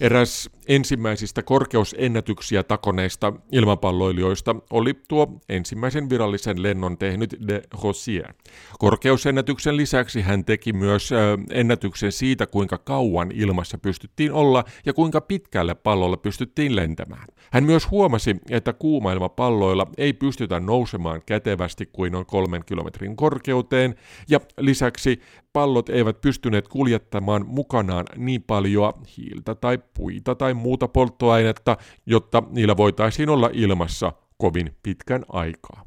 Eräs 0.00 0.50
ensimmäisistä 0.68 1.42
korkeusennätyksiä 1.42 2.62
takoneista 2.62 3.32
ilmapalloilijoista 3.52 4.56
oli 4.70 4.94
tuo 5.08 5.40
ensimmäisen 5.48 6.10
virallisen 6.10 6.62
lennon 6.62 6.98
tehnyt 6.98 7.36
de 7.48 7.62
Rossier. 7.82 8.34
Korkeusennätyksen 8.78 9.76
lisäksi 9.76 10.20
hän 10.20 10.44
teki 10.44 10.72
myös 10.72 11.10
ennätyksen 11.50 12.12
siitä, 12.12 12.46
kuinka 12.46 12.78
kauan 12.78 13.32
ilmassa 13.34 13.78
pystyttiin 13.78 14.32
olla 14.32 14.64
ja 14.86 14.92
kuinka 14.92 15.20
pitkälle 15.20 15.74
pallolla 15.74 16.16
pystyttiin 16.16 16.76
lentämään. 16.76 17.26
Hän 17.50 17.64
myös 17.64 17.90
huomasi, 17.90 18.36
että 18.50 18.72
kuumailmapalloilla 18.72 19.86
ei 19.98 20.12
pystytä 20.12 20.60
nousemaan 20.60 21.22
kätevästi 21.26 21.86
kuin 21.92 22.12
noin 22.12 22.26
kolmen 22.26 22.64
kilometrin 22.64 23.16
korkeuteen, 23.16 23.94
ja 24.28 24.40
lisäksi 24.58 25.20
pallot 25.54 25.88
eivät 25.88 26.20
pystyneet 26.20 26.68
kuljettamaan 26.68 27.46
mukanaan 27.46 28.04
niin 28.16 28.42
paljon 28.42 28.92
hiiltä 29.16 29.54
tai 29.54 29.78
puita 29.94 30.34
tai 30.34 30.54
muuta 30.54 30.88
polttoainetta, 30.88 31.76
jotta 32.06 32.42
niillä 32.50 32.76
voitaisiin 32.76 33.28
olla 33.28 33.50
ilmassa 33.52 34.12
kovin 34.38 34.76
pitkän 34.82 35.24
aikaa. 35.28 35.84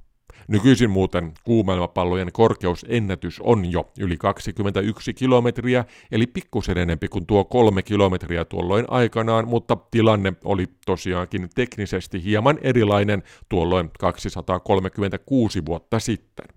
Nykyisin 0.48 0.90
muuten 0.90 1.34
kuumailmapallojen 1.44 2.32
korkeusennätys 2.34 3.40
on 3.40 3.72
jo 3.72 3.92
yli 4.00 4.18
21 4.18 5.14
kilometriä, 5.14 5.86
eli 6.12 6.28
pikkusen 6.28 6.78
enempi 6.78 7.08
kuin 7.08 7.26
tuo 7.26 7.46
kolme 7.46 7.84
kilometriä 7.84 8.46
tuolloin 8.46 8.86
aikanaan, 8.88 9.48
mutta 9.48 9.78
tilanne 9.92 10.34
oli 10.44 10.66
tosiaankin 10.86 11.50
teknisesti 11.56 12.24
hieman 12.24 12.58
erilainen 12.62 13.24
tuolloin 13.50 13.90
236 14.00 15.66
vuotta 15.66 16.00
sitten. 16.00 16.57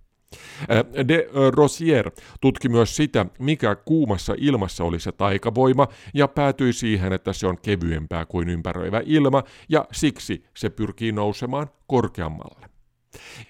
De 1.09 1.29
Rosier 1.51 2.11
tutki 2.41 2.69
myös 2.69 2.97
sitä, 2.97 3.27
mikä 3.39 3.75
kuumassa 3.75 4.35
ilmassa 4.39 4.85
oli 4.85 5.01
se 5.01 5.13
taikavoima, 5.13 5.89
ja 6.15 6.29
päätyi 6.29 6.73
siihen, 6.73 7.13
että 7.13 7.33
se 7.33 7.47
on 7.47 7.59
kevyempää 7.59 8.27
kuin 8.27 8.49
ympäröivä 8.49 9.03
ilma, 9.05 9.43
ja 9.69 9.87
siksi 9.93 10.45
se 10.57 10.71
pyrkii 10.71 11.13
nousemaan 11.13 11.71
korkeammalle. 11.87 12.70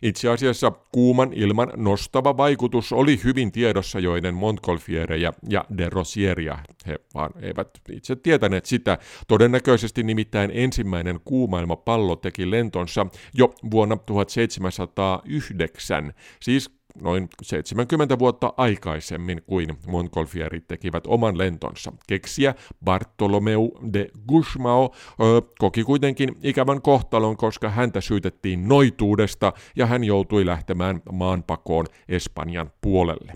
Itse 0.02 0.28
asiassa 0.28 0.72
kuuman 0.92 1.32
ilman 1.32 1.72
nostava 1.76 2.36
vaikutus 2.36 2.92
oli 2.92 3.20
hyvin 3.24 3.52
tiedossa 3.52 3.98
joiden 3.98 4.34
Montgolfiereja 4.34 5.32
ja 5.48 5.64
de 5.78 5.88
Rosieria. 5.88 6.58
He 6.86 6.96
vaan 7.14 7.30
eivät 7.42 7.68
itse 7.92 8.16
tietäneet 8.16 8.66
sitä. 8.66 8.98
Todennäköisesti 9.28 10.02
nimittäin 10.02 10.50
ensimmäinen 10.54 11.20
kuumailmapallo 11.24 12.16
teki 12.16 12.50
lentonsa 12.50 13.06
jo 13.34 13.54
vuonna 13.70 13.96
1709, 13.96 16.14
siis 16.40 16.79
noin 17.02 17.28
70 17.42 18.18
vuotta 18.18 18.52
aikaisemmin 18.56 19.42
kuin 19.46 19.78
Montgolfierit 19.86 20.68
tekivät 20.68 21.04
oman 21.06 21.38
lentonsa. 21.38 21.92
Keksiä 22.08 22.54
Bartolomeu 22.84 23.78
de 23.92 24.08
Gusmao 24.28 24.94
ö, 25.20 25.42
koki 25.58 25.84
kuitenkin 25.84 26.36
ikävän 26.42 26.82
kohtalon, 26.82 27.36
koska 27.36 27.70
häntä 27.70 28.00
syytettiin 28.00 28.68
noituudesta 28.68 29.52
ja 29.76 29.86
hän 29.86 30.04
joutui 30.04 30.46
lähtemään 30.46 31.02
maanpakoon 31.12 31.86
Espanjan 32.08 32.70
puolelle. 32.80 33.32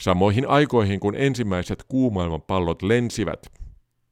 Samoihin 0.00 0.48
aikoihin, 0.48 1.00
kun 1.00 1.14
ensimmäiset 1.14 1.84
kuumaailman 1.88 2.42
pallot 2.42 2.82
lensivät, 2.82 3.65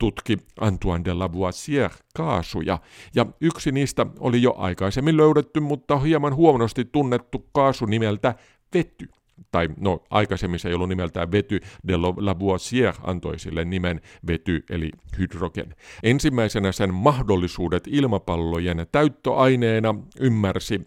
tutki 0.05 0.39
Antoine 0.61 1.05
de 1.05 1.15
Lavoisier 1.15 1.91
kaasuja, 2.15 2.79
ja 3.15 3.27
yksi 3.41 3.73
niistä 3.73 4.07
oli 4.21 4.43
jo 4.43 4.55
aikaisemmin 4.59 5.17
löydetty, 5.17 5.61
mutta 5.61 5.99
hieman 5.99 6.35
huonosti 6.35 6.85
tunnettu 6.85 7.47
kaasu 7.53 7.87
nimeltä 7.87 8.35
vety. 8.75 9.09
tai 9.51 9.69
no 9.81 10.01
aikaisemmin 10.11 10.61
se 10.61 10.69
ei 10.69 10.75
ollut 10.75 10.89
nimeltään 10.89 11.33
vety, 11.33 11.61
de 11.89 11.97
Lavoisier 11.97 12.95
antoi 13.03 13.39
sille 13.39 13.65
nimen 13.65 14.01
vety 14.27 14.65
eli 14.71 14.91
hydrogen. 15.19 15.75
Ensimmäisenä 16.03 16.73
sen 16.73 16.95
mahdollisuudet 16.95 17.85
ilmapallojen 17.87 18.87
täyttöaineena 18.93 19.95
ymmärsi 20.21 20.81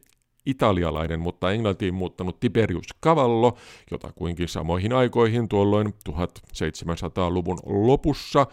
italialainen, 0.45 1.19
mutta 1.19 1.51
Englantiin 1.51 1.93
muuttanut 1.93 2.39
Tiberius 2.39 2.87
Cavallo, 3.03 3.57
jota 3.91 4.11
kuinkin 4.15 4.47
samoihin 4.47 4.93
aikoihin 4.93 5.49
tuolloin 5.49 5.93
1700-luvun 6.09 7.59
lopussa, 7.65 8.47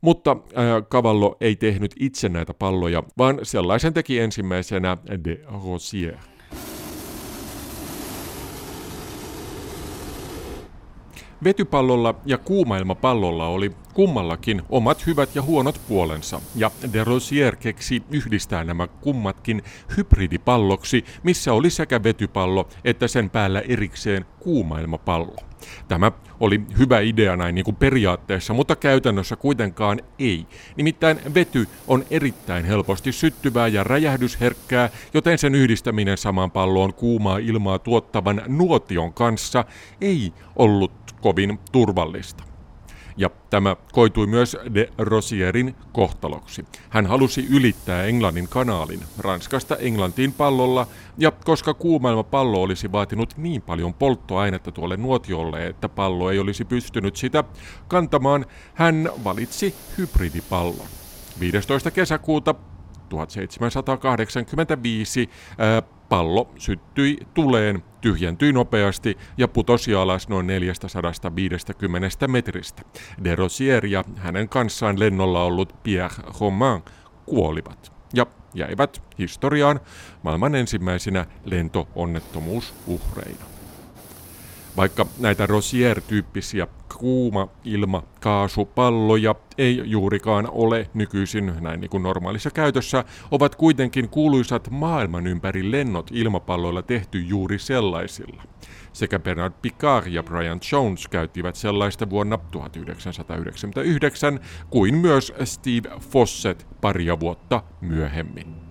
mutta 0.00 0.30
äh, 0.30 0.82
Cavallo 0.90 1.36
ei 1.40 1.56
tehnyt 1.56 1.94
itse 1.98 2.28
näitä 2.28 2.54
palloja, 2.54 3.02
vaan 3.18 3.38
sellaisen 3.42 3.94
teki 3.94 4.18
ensimmäisenä 4.18 4.96
de 5.24 5.40
Rosier. 5.64 6.16
Vetypallolla 11.44 12.14
ja 12.26 12.38
kuumailmapallolla 12.38 13.46
oli 13.46 13.72
kummallakin 13.94 14.62
omat 14.68 15.06
hyvät 15.06 15.34
ja 15.34 15.42
huonot 15.42 15.80
puolensa, 15.88 16.40
ja 16.56 16.70
de 16.92 17.04
Rosier 17.04 17.56
keksi 17.56 18.02
yhdistää 18.10 18.64
nämä 18.64 18.86
kummatkin 18.86 19.62
hybridipalloksi, 19.96 21.04
missä 21.22 21.52
oli 21.52 21.70
sekä 21.70 22.02
vetypallo 22.02 22.68
että 22.84 23.08
sen 23.08 23.30
päällä 23.30 23.60
erikseen 23.60 24.24
kuumailmapallo. 24.38 25.49
Tämä 25.88 26.12
oli 26.40 26.60
hyvä 26.78 27.00
idea 27.00 27.36
näin 27.36 27.54
niin 27.54 27.64
kuin 27.64 27.76
periaatteessa, 27.76 28.54
mutta 28.54 28.76
käytännössä 28.76 29.36
kuitenkaan 29.36 30.00
ei. 30.18 30.46
Nimittäin 30.76 31.20
vety 31.34 31.68
on 31.88 32.04
erittäin 32.10 32.64
helposti 32.64 33.12
syttyvää 33.12 33.68
ja 33.68 33.84
räjähdysherkkää, 33.84 34.90
joten 35.14 35.38
sen 35.38 35.54
yhdistäminen 35.54 36.18
samaan 36.18 36.50
palloon 36.50 36.94
kuumaa 36.94 37.38
ilmaa 37.38 37.78
tuottavan 37.78 38.42
nuotion 38.46 39.12
kanssa 39.12 39.64
ei 40.00 40.32
ollut 40.56 40.92
kovin 41.20 41.58
turvallista. 41.72 42.49
Ja 43.16 43.30
tämä 43.50 43.76
koitui 43.92 44.26
myös 44.26 44.56
de 44.74 44.88
Rosierin 44.98 45.74
kohtaloksi. 45.92 46.64
Hän 46.90 47.06
halusi 47.06 47.46
ylittää 47.50 48.04
Englannin 48.04 48.48
kanaalin 48.48 49.00
Ranskasta 49.18 49.76
Englantiin 49.76 50.32
pallolla, 50.32 50.86
ja 51.18 51.30
koska 51.30 51.74
kuumailma 51.74 52.22
pallo 52.22 52.62
olisi 52.62 52.92
vaatinut 52.92 53.36
niin 53.36 53.62
paljon 53.62 53.94
polttoainetta 53.94 54.72
tuolle 54.72 54.96
nuotiolle, 54.96 55.66
että 55.66 55.88
pallo 55.88 56.30
ei 56.30 56.38
olisi 56.38 56.64
pystynyt 56.64 57.16
sitä 57.16 57.44
kantamaan, 57.88 58.46
hän 58.74 59.10
valitsi 59.24 59.74
hybridipallon. 59.98 60.86
15. 61.40 61.90
kesäkuuta 61.90 62.54
1785 63.08 65.30
ää, 65.58 65.82
pallo 66.10 66.50
syttyi 66.58 67.18
tuleen, 67.34 67.82
tyhjentyi 68.00 68.52
nopeasti 68.52 69.18
ja 69.38 69.48
putosi 69.48 69.94
alas 69.94 70.28
noin 70.28 70.46
450 70.46 72.28
metristä. 72.28 72.82
De 73.24 73.34
Rosier 73.34 73.86
ja 73.86 74.04
hänen 74.16 74.48
kanssaan 74.48 75.00
lennolla 75.00 75.44
ollut 75.44 75.82
Pierre 75.82 76.16
Romain 76.40 76.82
kuolivat 77.26 77.92
ja 78.14 78.26
jäivät 78.54 79.02
historiaan 79.18 79.80
maailman 80.22 80.54
ensimmäisinä 80.54 81.26
lentoonnettomuusuhreina. 81.44 83.59
Vaikka 84.76 85.06
näitä 85.18 85.46
Rosier-tyyppisiä 85.46 86.66
kuuma 86.98 87.48
ilma 87.64 88.02
kaasupalloja 88.20 89.34
ei 89.58 89.82
juurikaan 89.84 90.48
ole 90.50 90.90
nykyisin 90.94 91.52
näin 91.60 91.80
niin 91.80 91.90
kuin 91.90 92.02
normaalissa 92.02 92.50
käytössä, 92.50 93.04
ovat 93.30 93.54
kuitenkin 93.54 94.08
kuuluisat 94.08 94.70
maailman 94.70 95.26
ympäri 95.26 95.70
lennot 95.70 96.10
ilmapalloilla 96.12 96.82
tehty 96.82 97.20
juuri 97.20 97.58
sellaisilla. 97.58 98.42
Sekä 98.92 99.18
Bernard 99.18 99.54
Picard 99.62 100.06
ja 100.06 100.22
Brian 100.22 100.60
Jones 100.72 101.08
käyttivät 101.08 101.56
sellaista 101.56 102.10
vuonna 102.10 102.38
1999, 102.50 104.40
kuin 104.70 104.94
myös 104.94 105.32
Steve 105.44 105.90
Fosset 106.00 106.66
paria 106.80 107.20
vuotta 107.20 107.62
myöhemmin. 107.80 108.69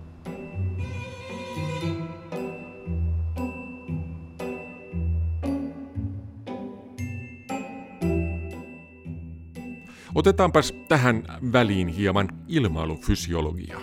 Otetaanpas 10.20 10.74
tähän 10.88 11.22
väliin 11.52 11.88
hieman 11.88 12.28
ilmailufysiologiaa. 12.48 13.80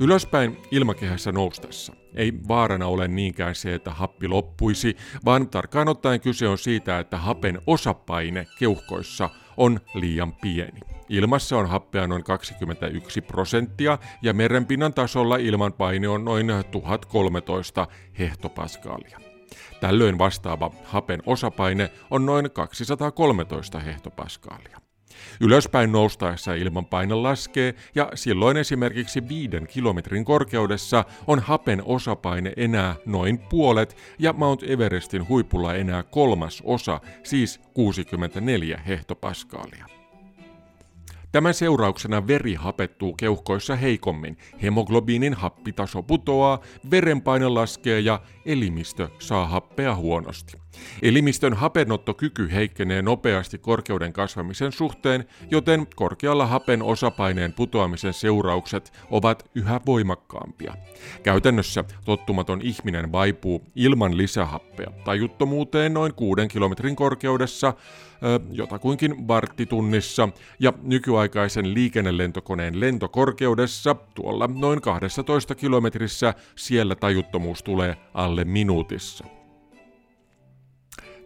Ylöspäin 0.00 0.56
ilmakehässä 0.70 1.32
noustessa 1.32 1.92
ei 2.14 2.32
vaarana 2.48 2.86
ole 2.86 3.08
niinkään 3.08 3.54
se, 3.54 3.74
että 3.74 3.90
happi 3.90 4.28
loppuisi, 4.28 4.96
vaan 5.24 5.48
tarkkaan 5.48 5.88
ottaen 5.88 6.20
kyse 6.20 6.48
on 6.48 6.58
siitä, 6.58 6.98
että 6.98 7.16
hapen 7.16 7.60
osapaine 7.66 8.46
keuhkoissa 8.58 9.30
on 9.56 9.80
liian 9.94 10.32
pieni. 10.32 10.80
Ilmassa 11.08 11.58
on 11.58 11.68
happea 11.68 12.06
noin 12.06 12.24
21 12.24 13.20
prosenttia 13.20 13.98
ja 14.22 14.34
merenpinnan 14.34 14.94
tasolla 14.94 15.36
ilmanpaine 15.36 16.08
on 16.08 16.24
noin 16.24 16.46
1013 16.70 17.86
hehtopaskaalia. 18.18 19.20
Tällöin 19.80 20.18
vastaava 20.18 20.70
hapen 20.84 21.22
osapaine 21.26 21.90
on 22.10 22.26
noin 22.26 22.50
213 22.50 23.78
hehtopaskaalia. 23.78 24.87
Ylöspäin 25.40 25.92
noustaessa 25.92 26.54
ilmanpaine 26.54 27.14
laskee 27.14 27.74
ja 27.94 28.10
silloin 28.14 28.56
esimerkiksi 28.56 29.28
viiden 29.28 29.66
kilometrin 29.66 30.24
korkeudessa 30.24 31.04
on 31.26 31.38
hapen 31.38 31.82
osapaine 31.84 32.52
enää 32.56 32.96
noin 33.06 33.38
puolet 33.38 33.96
ja 34.18 34.32
Mount 34.32 34.62
Everestin 34.62 35.28
huipulla 35.28 35.74
enää 35.74 36.02
kolmas 36.02 36.62
osa, 36.64 37.00
siis 37.22 37.60
64 37.74 38.80
hehtopaskaalia. 38.86 39.98
Tämän 41.32 41.54
seurauksena 41.54 42.26
veri 42.26 42.54
hapettuu 42.54 43.14
keuhkoissa 43.14 43.76
heikommin, 43.76 44.36
hemoglobiinin 44.62 45.34
happitaso 45.34 46.02
putoaa, 46.02 46.58
verenpaine 46.90 47.48
laskee 47.48 48.00
ja 48.00 48.20
elimistö 48.46 49.08
saa 49.18 49.46
happea 49.46 49.94
huonosti. 49.94 50.67
Elimistön 51.02 51.54
hapenottokyky 51.54 52.52
heikkenee 52.52 53.02
nopeasti 53.02 53.58
korkeuden 53.58 54.12
kasvamisen 54.12 54.72
suhteen, 54.72 55.24
joten 55.50 55.86
korkealla 55.96 56.46
hapen 56.46 56.82
osapaineen 56.82 57.52
putoamisen 57.52 58.12
seuraukset 58.12 58.92
ovat 59.10 59.50
yhä 59.54 59.80
voimakkaampia. 59.86 60.74
Käytännössä 61.22 61.84
tottumaton 62.04 62.62
ihminen 62.62 63.12
vaipuu 63.12 63.64
ilman 63.76 64.16
lisähappea 64.16 64.90
tajuttomuuteen 65.04 65.94
noin 65.94 66.14
kuuden 66.14 66.48
kilometrin 66.48 66.96
korkeudessa, 66.96 67.74
jotakuinkin 68.52 69.28
varttitunnissa 69.28 70.28
ja 70.58 70.72
nykyaikaisen 70.82 71.74
liikennelentokoneen 71.74 72.80
lentokorkeudessa 72.80 73.96
tuolla 74.14 74.48
noin 74.54 74.80
12 74.80 75.54
kilometrissä 75.54 76.34
siellä 76.56 76.94
tajuttomuus 76.94 77.62
tulee 77.62 77.96
alle 78.14 78.44
minuutissa. 78.44 79.37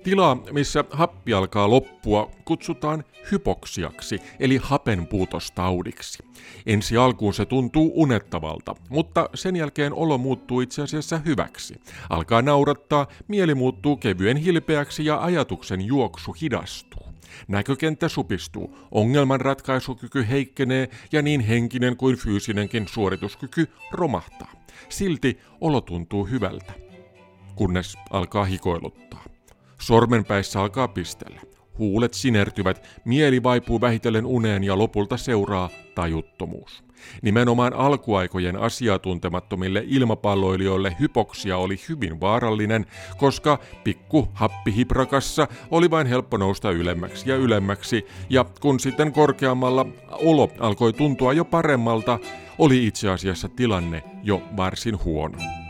Tilaa, 0.04 0.34
missä 0.52 0.84
happi 0.90 1.34
alkaa 1.34 1.70
loppua, 1.70 2.30
kutsutaan 2.44 3.04
hypoksiaksi, 3.32 4.18
eli 4.40 4.60
hapenpuutostaudiksi. 4.62 6.22
Ensi 6.66 6.96
alkuun 6.96 7.34
se 7.34 7.46
tuntuu 7.46 7.92
unettavalta, 7.94 8.74
mutta 8.88 9.28
sen 9.34 9.56
jälkeen 9.56 9.94
olo 9.94 10.18
muuttuu 10.18 10.60
itse 10.60 10.82
asiassa 10.82 11.18
hyväksi. 11.18 11.80
Alkaa 12.10 12.42
naurattaa, 12.42 13.06
mieli 13.28 13.54
muuttuu 13.54 13.96
kevyen 13.96 14.36
hilpeäksi 14.36 15.04
ja 15.04 15.22
ajatuksen 15.22 15.80
juoksu 15.80 16.32
hidastuu. 16.32 17.06
Näkökenttä 17.48 18.08
supistuu, 18.08 18.78
ongelmanratkaisukyky 18.90 20.28
heikkenee 20.28 20.88
ja 21.12 21.22
niin 21.22 21.40
henkinen 21.40 21.96
kuin 21.96 22.16
fyysinenkin 22.16 22.88
suorituskyky 22.88 23.68
romahtaa. 23.90 24.52
Silti 24.88 25.38
olo 25.60 25.80
tuntuu 25.80 26.24
hyvältä, 26.24 26.72
kunnes 27.54 27.96
alkaa 28.10 28.44
hikoiluttaa. 28.44 29.31
Sormenpäissä 29.82 30.60
alkaa 30.60 30.88
pistellä. 30.88 31.40
Huulet 31.78 32.14
sinertyvät, 32.14 33.00
mieli 33.04 33.42
vaipuu 33.42 33.80
vähitellen 33.80 34.26
uneen 34.26 34.64
ja 34.64 34.78
lopulta 34.78 35.16
seuraa 35.16 35.70
tajuttomuus. 35.94 36.84
Nimenomaan 37.22 37.74
alkuaikojen 37.74 38.56
asiatuntemattomille 38.56 39.84
ilmapalloilijoille 39.86 40.96
hypoksia 41.00 41.56
oli 41.56 41.76
hyvin 41.88 42.20
vaarallinen, 42.20 42.86
koska 43.16 43.58
pikku 43.84 44.28
happihiprakassa 44.32 45.48
oli 45.70 45.90
vain 45.90 46.06
helppo 46.06 46.36
nousta 46.36 46.70
ylemmäksi 46.70 47.30
ja 47.30 47.36
ylemmäksi, 47.36 48.06
ja 48.30 48.44
kun 48.60 48.80
sitten 48.80 49.12
korkeammalla 49.12 49.86
olo 50.10 50.50
alkoi 50.58 50.92
tuntua 50.92 51.32
jo 51.32 51.44
paremmalta, 51.44 52.18
oli 52.58 52.86
itse 52.86 53.10
asiassa 53.10 53.48
tilanne 53.48 54.02
jo 54.22 54.42
varsin 54.56 55.04
huono. 55.04 55.61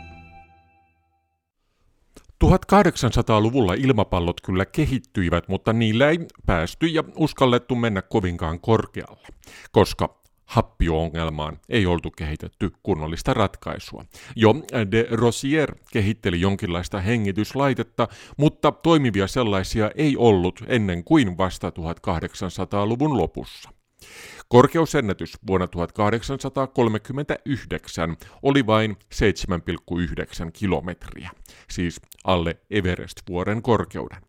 1800-luvulla 2.43 3.73
ilmapallot 3.73 4.41
kyllä 4.41 4.65
kehittyivät, 4.65 5.47
mutta 5.47 5.73
niillä 5.73 6.09
ei 6.09 6.19
päästy 6.45 6.87
ja 6.87 7.03
uskallettu 7.15 7.75
mennä 7.75 8.01
kovinkaan 8.01 8.59
korkealle, 8.59 9.27
koska 9.71 10.23
happiongelmaan 10.45 11.59
ei 11.69 11.85
oltu 11.85 12.11
kehitetty 12.11 12.71
kunnollista 12.83 13.33
ratkaisua. 13.33 14.05
Jo 14.35 14.55
de 14.91 15.07
Rosier 15.11 15.75
kehitteli 15.93 16.41
jonkinlaista 16.41 16.99
hengityslaitetta, 16.99 18.07
mutta 18.37 18.71
toimivia 18.71 19.27
sellaisia 19.27 19.91
ei 19.95 20.17
ollut 20.17 20.63
ennen 20.67 21.03
kuin 21.03 21.37
vasta 21.37 21.69
1800-luvun 21.69 23.17
lopussa. 23.17 23.69
Korkeusennätys 24.47 25.37
vuonna 25.47 25.67
1839 25.67 28.17
oli 28.41 28.65
vain 28.65 28.91
7,9 28.91 28.97
kilometriä, 30.53 31.29
siis 31.69 32.01
alle 32.23 32.57
Everest-vuoren 32.69 33.61
korkeuden 33.61 34.21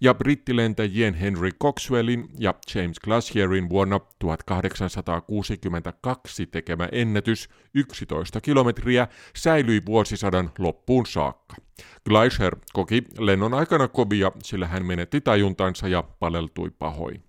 ja 0.00 0.14
brittilentäjien 0.14 1.14
Henry 1.14 1.50
Coxwellin 1.62 2.28
ja 2.38 2.54
James 2.74 3.00
Glacierin 3.00 3.68
vuonna 3.68 4.00
1862 4.18 6.46
tekemä 6.46 6.88
ennätys 6.92 7.48
11 7.74 8.40
kilometriä 8.40 9.08
säilyi 9.36 9.82
vuosisadan 9.86 10.50
loppuun 10.58 11.06
saakka. 11.06 11.56
Glacier 12.08 12.56
koki 12.72 13.02
lennon 13.18 13.54
aikana 13.54 13.88
kovia, 13.88 14.32
sillä 14.42 14.66
hän 14.66 14.86
menetti 14.86 15.20
tajuntansa 15.20 15.88
ja 15.88 16.02
paleltui 16.02 16.70
pahoin. 16.78 17.24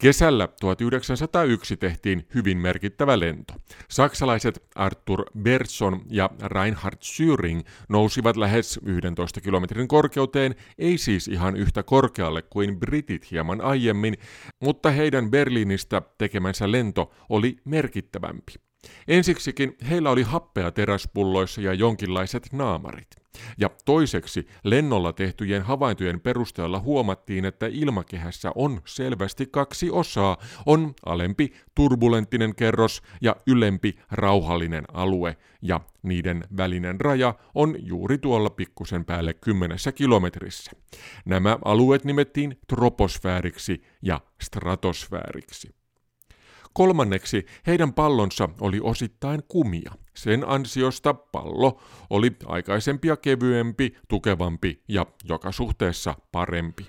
Kesällä 0.00 0.48
1901 0.60 1.76
tehtiin 1.76 2.26
hyvin 2.34 2.58
merkittävä 2.58 3.20
lento. 3.20 3.54
Saksalaiset 3.90 4.62
Arthur 4.74 5.24
Bergson 5.38 6.02
ja 6.10 6.30
Reinhard 6.42 6.98
Schüring 7.04 7.60
nousivat 7.88 8.36
lähes 8.36 8.80
11 8.84 9.40
kilometrin 9.40 9.88
korkeuteen, 9.88 10.54
ei 10.78 10.98
siis 10.98 11.28
ihan 11.28 11.56
yhtä 11.56 11.82
korkealle 11.82 12.42
kuin 12.42 12.80
britit 12.80 13.30
hieman 13.30 13.60
aiemmin, 13.60 14.16
mutta 14.60 14.90
heidän 14.90 15.30
Berliinistä 15.30 16.02
tekemänsä 16.18 16.72
lento 16.72 17.12
oli 17.28 17.56
merkittävämpi. 17.64 18.69
Ensiksikin 19.08 19.76
heillä 19.90 20.10
oli 20.10 20.22
happea 20.22 20.70
teräspulloissa 20.70 21.60
ja 21.60 21.74
jonkinlaiset 21.74 22.52
naamarit. 22.52 23.08
Ja 23.58 23.70
toiseksi 23.84 24.46
lennolla 24.64 25.12
tehtyjen 25.12 25.62
havaintojen 25.62 26.20
perusteella 26.20 26.80
huomattiin, 26.80 27.44
että 27.44 27.66
ilmakehässä 27.66 28.52
on 28.54 28.80
selvästi 28.84 29.46
kaksi 29.46 29.90
osaa. 29.90 30.36
On 30.66 30.94
alempi 31.06 31.52
turbulenttinen 31.74 32.54
kerros 32.54 33.02
ja 33.20 33.36
ylempi 33.46 33.98
rauhallinen 34.10 34.84
alue, 34.92 35.36
ja 35.62 35.80
niiden 36.02 36.44
välinen 36.56 37.00
raja 37.00 37.34
on 37.54 37.76
juuri 37.78 38.18
tuolla 38.18 38.50
pikkusen 38.50 39.04
päälle 39.04 39.34
kymmenessä 39.34 39.92
kilometrissä. 39.92 40.72
Nämä 41.24 41.58
alueet 41.64 42.04
nimettiin 42.04 42.58
troposfääriksi 42.68 43.82
ja 44.02 44.20
stratosfääriksi. 44.42 45.79
Kolmanneksi 46.72 47.46
heidän 47.66 47.92
pallonsa 47.92 48.48
oli 48.60 48.80
osittain 48.82 49.42
kumia. 49.48 49.92
Sen 50.14 50.48
ansiosta 50.48 51.14
pallo 51.14 51.80
oli 52.10 52.36
aikaisempia 52.46 53.16
kevyempi, 53.16 53.96
tukevampi 54.08 54.82
ja 54.88 55.06
joka 55.24 55.52
suhteessa 55.52 56.14
parempi. 56.32 56.86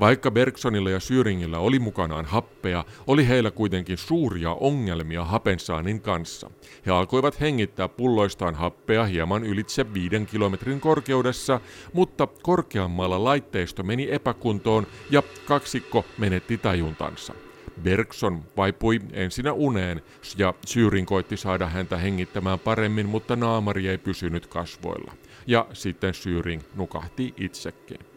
Vaikka 0.00 0.30
Bergsonilla 0.30 0.90
ja 0.90 1.00
Syringillä 1.00 1.58
oli 1.58 1.78
mukanaan 1.78 2.24
happea, 2.24 2.84
oli 3.06 3.28
heillä 3.28 3.50
kuitenkin 3.50 3.98
suuria 3.98 4.52
ongelmia 4.52 5.24
hapensaannin 5.24 6.00
kanssa. 6.00 6.50
He 6.86 6.90
alkoivat 6.90 7.40
hengittää 7.40 7.88
pulloistaan 7.88 8.54
happea 8.54 9.04
hieman 9.04 9.44
ylitse 9.44 9.94
viiden 9.94 10.26
kilometrin 10.26 10.80
korkeudessa, 10.80 11.60
mutta 11.92 12.26
korkeammalla 12.26 13.24
laitteisto 13.24 13.82
meni 13.82 14.08
epäkuntoon 14.10 14.86
ja 15.10 15.22
kaksikko 15.46 16.04
menetti 16.18 16.58
tajuntansa. 16.58 17.34
Bergson 17.82 18.42
vaipui 18.56 19.00
ensinnä 19.12 19.52
uneen 19.52 20.02
ja 20.36 20.54
Syyrin 20.66 21.06
koitti 21.06 21.36
saada 21.36 21.66
häntä 21.66 21.96
hengittämään 21.96 22.58
paremmin, 22.58 23.06
mutta 23.06 23.36
naamari 23.36 23.88
ei 23.88 23.98
pysynyt 23.98 24.46
kasvoilla. 24.46 25.12
Ja 25.46 25.66
sitten 25.72 26.14
Syyring 26.14 26.62
nukahti 26.76 27.34
itsekin. 27.36 28.07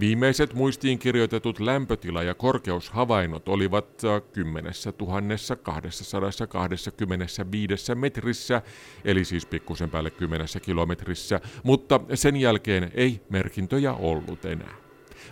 Viimeiset 0.00 0.54
muistiin 0.54 0.98
kirjoitetut 0.98 1.60
lämpötila- 1.60 2.22
ja 2.22 2.34
korkeushavainnot 2.34 3.48
olivat 3.48 4.02
10 4.32 4.72
225 5.62 7.94
metrissä, 7.94 8.62
eli 9.04 9.24
siis 9.24 9.46
pikkusen 9.46 9.90
päälle 9.90 10.10
10 10.10 10.46
kilometrissä, 10.62 11.40
mutta 11.62 12.00
sen 12.14 12.36
jälkeen 12.36 12.90
ei 12.94 13.20
merkintöjä 13.30 13.92
ollut 13.92 14.44
enää. 14.44 14.74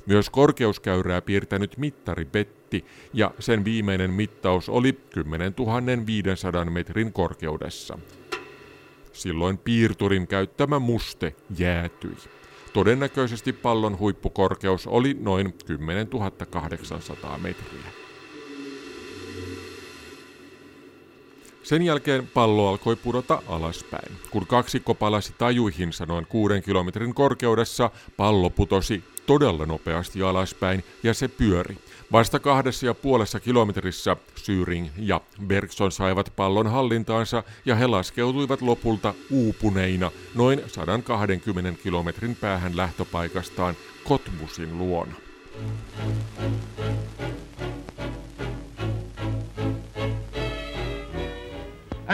Myös 0.06 0.30
korkeuskäyrää 0.30 1.22
piirtänyt 1.22 1.78
mittari 1.78 2.24
petti, 2.24 2.84
ja 3.12 3.30
sen 3.38 3.64
viimeinen 3.64 4.10
mittaus 4.10 4.68
oli 4.68 4.92
10 4.92 5.54
500 6.06 6.64
metrin 6.64 7.12
korkeudessa. 7.12 7.98
Silloin 9.12 9.58
piirturin 9.58 10.26
käyttämä 10.26 10.78
muste 10.78 11.34
jäätyi. 11.58 12.16
Todennäköisesti 12.76 13.52
pallon 13.52 13.98
huippukorkeus 13.98 14.86
oli 14.86 15.16
noin 15.20 15.54
10 15.66 16.08
800 16.50 17.38
metriä. 17.38 17.86
Sen 21.62 21.82
jälkeen 21.82 22.26
pallo 22.26 22.68
alkoi 22.68 22.96
pudota 22.96 23.42
alaspäin. 23.48 24.12
Kun 24.30 24.46
kaksikko 24.46 24.94
palasi 24.94 25.34
tajuihinsa 25.38 26.06
noin 26.06 26.26
kuuden 26.26 26.62
kilometrin 26.62 27.14
korkeudessa, 27.14 27.90
pallo 28.16 28.50
putosi 28.50 29.04
todella 29.26 29.66
nopeasti 29.66 30.22
alaspäin 30.22 30.84
ja 31.02 31.14
se 31.14 31.28
pyöri. 31.28 31.78
Vasta 32.12 32.38
kahdessa 32.38 32.86
ja 32.86 32.94
puolessa 32.94 33.40
kilometrissä 33.40 34.16
Syring 34.36 34.88
ja 34.96 35.20
Bergson 35.46 35.92
saivat 35.92 36.32
pallon 36.36 36.66
hallintaansa 36.66 37.42
ja 37.64 37.74
he 37.74 37.86
laskeutuivat 37.86 38.62
lopulta 38.62 39.14
uupuneina 39.30 40.10
noin 40.34 40.62
120 40.66 41.82
kilometrin 41.82 42.36
päähän 42.36 42.76
lähtöpaikastaan 42.76 43.74
Kotbusin 44.04 44.78
luona. 44.78 45.14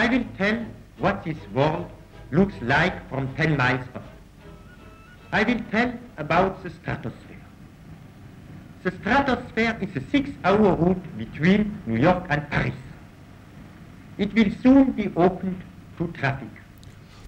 I 0.03 0.07
will 0.09 0.23
tell 0.37 0.57
what 1.01 1.21
this 1.23 1.37
world 1.55 1.85
looks 2.31 2.55
like 2.61 2.97
from 3.09 3.27
10 3.27 3.57
miles 3.57 3.87
off. 3.95 4.05
I 5.33 5.43
will 5.43 5.61
tell 5.71 5.91
about 6.17 6.61
the 6.61 6.69
stratosphere. 6.69 7.32
The 8.83 8.91
stratosphere 8.91 9.75
is 9.81 9.95
a 9.95 10.01
six-hour 10.11 10.75
route 10.75 11.17
between 11.17 11.71
New 11.85 12.03
York 12.03 12.25
and 12.29 12.41
Paris. 12.49 12.73
It 14.17 14.35
will 14.35 14.51
soon 14.63 14.93
be 14.93 15.11
opened 15.15 15.61
to 15.97 16.07
traffic. 16.07 16.49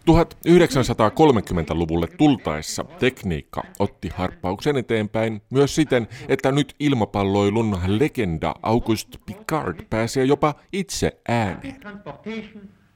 1930-luvulle 0.06 2.08
tultaessa 2.08 2.84
tekniikka 2.84 3.63
otti 3.80 4.10
harppauksen 4.15 4.78
eteenpäin 4.78 5.41
myös 5.50 5.76
siten, 5.76 6.08
että 6.28 6.52
nyt 6.52 6.76
ilmapalloilun 6.80 7.78
legenda 7.88 8.56
Auguste 8.62 9.18
Picard 9.26 9.80
pääsee 9.89 10.26
jopa 10.26 10.54
itse 10.74 11.12
ääneen. 11.28 11.82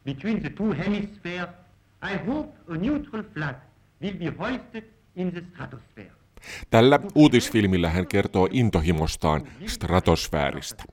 between 0.05 0.41
the 0.41 0.49
two 0.49 0.73
hemispheres, 0.73 1.49
I 2.01 2.17
hope 2.27 2.49
a 2.67 2.77
neutral 2.77 3.23
flag 3.33 3.55
will 4.01 4.17
be 4.17 4.33
hoisted 4.39 4.83
in 5.15 5.31
the 5.31 5.41
stratosphere. 5.53 6.18
Tällä 6.69 6.99
uutisfilmillä 7.15 7.89
hän 7.89 8.07
kertoo 8.07 8.49
intohimostaan 8.51 9.47
stratosfääristä. 9.65 10.83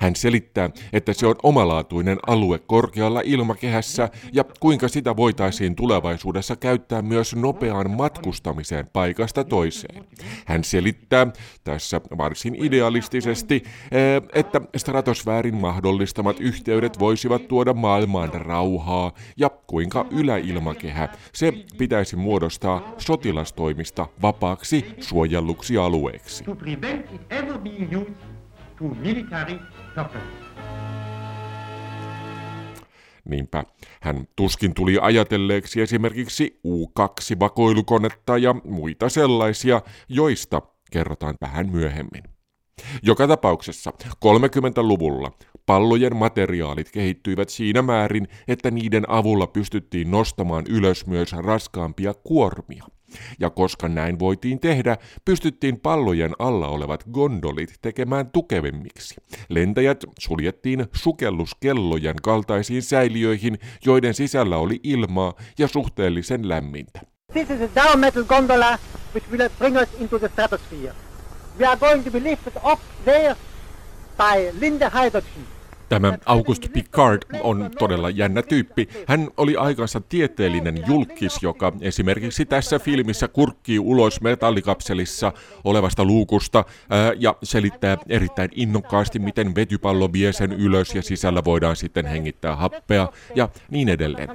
Hän 0.00 0.16
selittää, 0.16 0.70
että 0.92 1.12
se 1.12 1.26
on 1.26 1.34
omalaatuinen 1.42 2.18
alue 2.26 2.58
korkealla 2.58 3.20
ilmakehässä 3.24 4.08
ja 4.32 4.44
kuinka 4.60 4.88
sitä 4.88 5.16
voitaisiin 5.16 5.76
tulevaisuudessa 5.76 6.56
käyttää 6.56 7.02
myös 7.02 7.36
nopeaan 7.36 7.90
matkustamiseen 7.90 8.86
paikasta 8.92 9.44
toiseen. 9.44 10.04
Hän 10.46 10.64
selittää 10.64 11.26
tässä 11.64 12.00
varsin 12.18 12.54
idealistisesti, 12.64 13.54
eh, 13.90 14.22
että 14.34 14.60
stratosfäärin 14.76 15.54
mahdollistamat 15.54 16.40
yhteydet 16.40 16.98
voisivat 16.98 17.48
tuoda 17.48 17.74
maailmaan 17.74 18.34
rauhaa 18.34 19.12
ja 19.36 19.50
kuinka 19.66 20.06
yläilmakehä 20.10 21.08
se 21.32 21.52
pitäisi 21.78 22.16
muodostaa 22.16 22.94
sotilastoimista 22.98 24.06
vapaaksi 24.22 24.86
suojelluksi 25.00 25.76
alueeksi 25.76 26.44
to 28.80 28.88
military 28.88 29.58
purpose. 29.94 30.24
Niinpä 33.24 33.64
hän 34.02 34.24
tuskin 34.36 34.74
tuli 34.74 34.98
ajatelleeksi 35.00 35.80
esimerkiksi 35.80 36.60
U-2-vakoilukonetta 36.64 38.38
ja 38.38 38.54
muita 38.64 39.08
sellaisia, 39.08 39.82
joista 40.08 40.62
kerrotaan 40.92 41.34
vähän 41.40 41.68
myöhemmin. 41.68 42.22
Joka 43.02 43.28
tapauksessa 43.28 43.92
30-luvulla 44.24 45.32
pallojen 45.66 46.16
materiaalit 46.16 46.90
kehittyivät 46.90 47.48
siinä 47.48 47.82
määrin, 47.82 48.28
että 48.48 48.70
niiden 48.70 49.10
avulla 49.10 49.46
pystyttiin 49.46 50.10
nostamaan 50.10 50.64
ylös 50.68 51.06
myös 51.06 51.32
raskaampia 51.32 52.14
kuormia. 52.14 52.84
Ja 53.40 53.50
koska 53.50 53.88
näin 53.88 54.18
voitiin 54.18 54.60
tehdä, 54.60 54.96
pystyttiin 55.24 55.80
pallojen 55.80 56.32
alla 56.38 56.68
olevat 56.68 57.04
gondolit 57.10 57.74
tekemään 57.82 58.30
tukevemmiksi. 58.30 59.14
Lentäjät 59.48 60.04
suljettiin 60.18 60.86
sukelluskellojen 60.92 62.16
kaltaisiin 62.22 62.82
säiliöihin, 62.82 63.58
joiden 63.86 64.14
sisällä 64.14 64.56
oli 64.56 64.80
ilmaa 64.82 65.34
ja 65.58 65.68
suhteellisen 65.68 66.48
lämmintä. 66.48 67.00
This 67.32 67.50
is 67.50 67.60
a 67.60 67.74
down 67.74 68.00
metal 68.00 68.24
gondola 68.24 68.78
which 69.14 69.30
will 69.30 69.48
bring 69.58 69.76
us 69.76 69.88
into 70.00 70.18
the 70.18 70.28
stratosphere. 70.28 70.94
We 71.58 71.66
are 71.66 71.76
going 71.76 72.04
to 72.04 72.10
be 72.10 72.20
lifted 72.20 72.52
up 72.72 72.80
there 73.04 73.36
by 74.16 74.60
Linde 74.60 74.90
hydrogen. 75.02 75.59
Tämä 75.90 76.18
August 76.26 76.72
Picard 76.72 77.22
on 77.42 77.70
todella 77.78 78.10
jännä 78.10 78.42
tyyppi. 78.42 78.88
Hän 79.06 79.28
oli 79.36 79.56
aikansa 79.56 80.00
tieteellinen 80.00 80.82
julkis, 80.86 81.42
joka 81.42 81.72
esimerkiksi 81.80 82.46
tässä 82.46 82.78
filmissä 82.78 83.28
kurkkii 83.28 83.78
ulos 83.78 84.20
metallikapselissa 84.20 85.32
olevasta 85.64 86.04
luukusta 86.04 86.64
ja 87.18 87.34
selittää 87.42 87.96
erittäin 88.08 88.50
innokkaasti, 88.54 89.18
miten 89.18 89.54
vetypallo 89.54 90.12
vie 90.12 90.32
sen 90.32 90.52
ylös 90.52 90.94
ja 90.94 91.02
sisällä 91.02 91.44
voidaan 91.44 91.76
sitten 91.76 92.06
hengittää 92.06 92.56
happea 92.56 93.08
ja 93.34 93.48
niin 93.70 93.88
edelleen. 93.88 94.28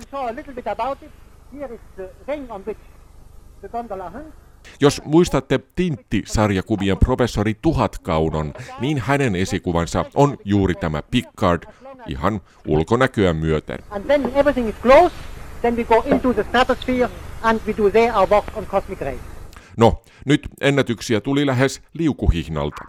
Jos 4.81 5.01
muistatte 5.05 5.59
Tintti-sarjakuvien 5.75 6.97
professori 6.97 7.53
Tuhatkaunon, 7.61 8.53
niin 8.79 8.97
hänen 8.97 9.35
esikuvansa 9.35 10.05
on 10.15 10.37
juuri 10.45 10.75
tämä 10.75 11.01
Picard 11.11 11.63
ihan 12.07 12.41
ulkonäköä 12.67 13.33
myöten. 13.33 13.79
No, 19.77 20.01
nyt 20.25 20.47
ennätyksiä 20.61 21.21
tuli 21.21 21.45
lähes 21.45 21.81
liukuhihnalta. 21.93 22.85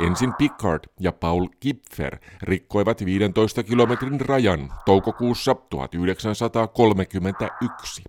Ensin 0.00 0.34
Picard 0.34 0.84
ja 1.00 1.12
Paul 1.12 1.48
Kipfer 1.60 2.18
rikkoivat 2.42 3.04
15 3.04 3.62
kilometrin 3.62 4.20
rajan 4.20 4.72
toukokuussa 4.86 5.54
1931. 5.54 8.02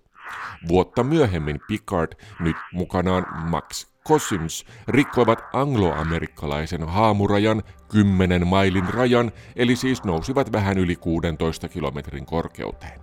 Vuotta 0.68 1.04
myöhemmin 1.04 1.60
Picard, 1.68 2.12
nyt 2.40 2.56
mukanaan 2.72 3.26
Max 3.50 3.86
Cosyms, 4.08 4.64
rikkoivat 4.88 5.38
angloamerikkalaisen 5.52 6.88
haamurajan 6.88 7.62
10 7.88 8.46
mailin 8.46 8.88
rajan, 8.88 9.32
eli 9.56 9.76
siis 9.76 10.04
nousivat 10.04 10.52
vähän 10.52 10.78
yli 10.78 10.96
16 10.96 11.68
kilometrin 11.68 12.26
korkeuteen. 12.26 13.00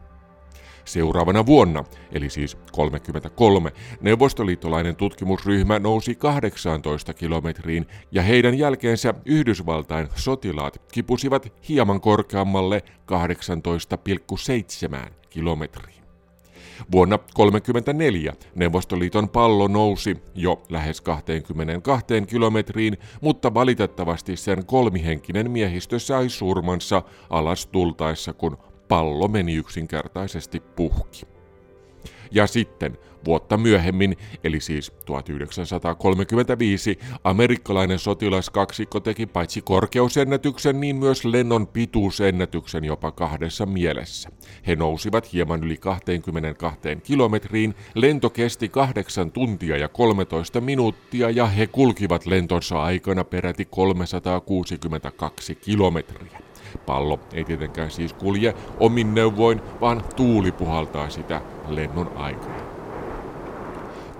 Seuraavana 0.85 1.45
vuonna, 1.45 1.83
eli 2.11 2.29
siis 2.29 2.57
33, 2.71 3.71
neuvostoliittolainen 4.01 4.95
tutkimusryhmä 4.95 5.79
nousi 5.79 6.15
18 6.15 7.13
kilometriin 7.13 7.87
ja 8.11 8.21
heidän 8.21 8.57
jälkeensä 8.57 9.13
Yhdysvaltain 9.25 10.07
sotilaat 10.15 10.81
kipusivat 10.91 11.53
hieman 11.69 12.01
korkeammalle 12.01 12.83
18,7 15.05 15.11
kilometriin. 15.29 16.00
Vuonna 16.91 17.17
1934 17.17 18.33
Neuvostoliiton 18.55 19.29
pallo 19.29 19.67
nousi 19.67 20.17
jo 20.35 20.63
lähes 20.69 21.01
22 21.01 22.05
kilometriin, 22.27 22.97
mutta 23.21 23.53
valitettavasti 23.53 24.37
sen 24.37 24.65
kolmihenkinen 24.65 25.51
miehistö 25.51 25.99
sai 25.99 26.29
surmansa 26.29 27.03
alas 27.29 27.67
tultaessa, 27.67 28.33
kun 28.33 28.57
pallo 28.87 29.27
meni 29.27 29.55
yksinkertaisesti 29.55 30.59
puhki. 30.59 31.30
Ja 32.31 32.47
sitten 32.47 32.97
vuotta 33.25 33.57
myöhemmin, 33.57 34.17
eli 34.43 34.59
siis 34.59 34.91
1935, 35.05 36.99
amerikkalainen 37.23 37.99
sotilaskaksikko 37.99 38.99
teki 38.99 39.25
paitsi 39.25 39.61
korkeusennätyksen, 39.61 40.79
niin 40.81 40.95
myös 40.95 41.25
lennon 41.25 41.67
pituusennätyksen 41.67 42.83
jopa 42.83 43.11
kahdessa 43.11 43.65
mielessä. 43.65 44.29
He 44.67 44.75
nousivat 44.75 45.33
hieman 45.33 45.63
yli 45.63 45.77
22 45.77 46.79
kilometriin, 47.03 47.75
lento 47.95 48.29
kesti 48.29 48.69
8 48.69 49.31
tuntia 49.31 49.77
ja 49.77 49.87
13 49.87 50.61
minuuttia 50.61 51.29
ja 51.29 51.45
he 51.45 51.67
kulkivat 51.67 52.25
lentonsa 52.25 52.83
aikana 52.83 53.23
peräti 53.23 53.65
362 53.65 55.55
kilometriä. 55.55 56.50
Pallo 56.85 57.19
ei 57.33 57.43
tietenkään 57.43 57.91
siis 57.91 58.13
kulje 58.13 58.53
omin 58.79 59.15
neuvoin, 59.15 59.61
vaan 59.81 60.03
tuuli 60.15 60.51
puhaltaa 60.51 61.09
sitä 61.09 61.41
lennon 61.67 62.17
aikana. 62.17 62.71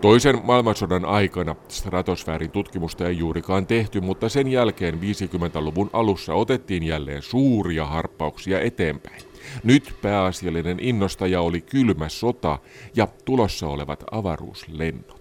Toisen 0.01 0.39
maailmansodan 0.43 1.05
aikana 1.05 1.55
stratosfäärin 1.67 2.51
tutkimusta 2.51 3.07
ei 3.07 3.17
juurikaan 3.17 3.67
tehty, 3.67 4.01
mutta 4.01 4.29
sen 4.29 4.47
jälkeen 4.47 4.99
50-luvun 5.01 5.89
alussa 5.93 6.33
otettiin 6.33 6.83
jälleen 6.83 7.21
suuria 7.21 7.85
harppauksia 7.85 8.59
eteenpäin. 8.59 9.21
Nyt 9.63 9.95
pääasiallinen 10.01 10.79
innostaja 10.79 11.41
oli 11.41 11.61
kylmä 11.61 12.09
sota 12.09 12.59
ja 12.95 13.07
tulossa 13.25 13.67
olevat 13.67 14.03
avaruuslennot. 14.11 15.20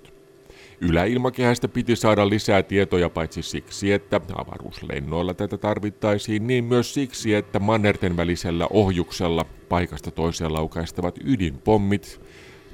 Yläilmakehästä 0.81 1.69
piti 1.69 1.97
saada 1.97 2.29
lisää 2.29 2.63
tietoja 2.63 3.11
paitsi 3.11 3.43
siksi, 3.43 3.93
että 3.93 4.21
avaruuslennoilla 4.35 5.35
tätä 5.35 5.59
tarvittaisiin, 5.59 6.47
niin 6.47 6.65
myös 6.65 6.95
siksi, 6.95 7.35
että 7.35 7.59
mannerten 7.59 8.17
välisellä 8.17 8.67
ohjuksella 8.71 9.45
paikasta 9.69 10.11
toiseen 10.11 10.55
laukaistavat 10.55 11.19
ydinpommit 11.25 12.21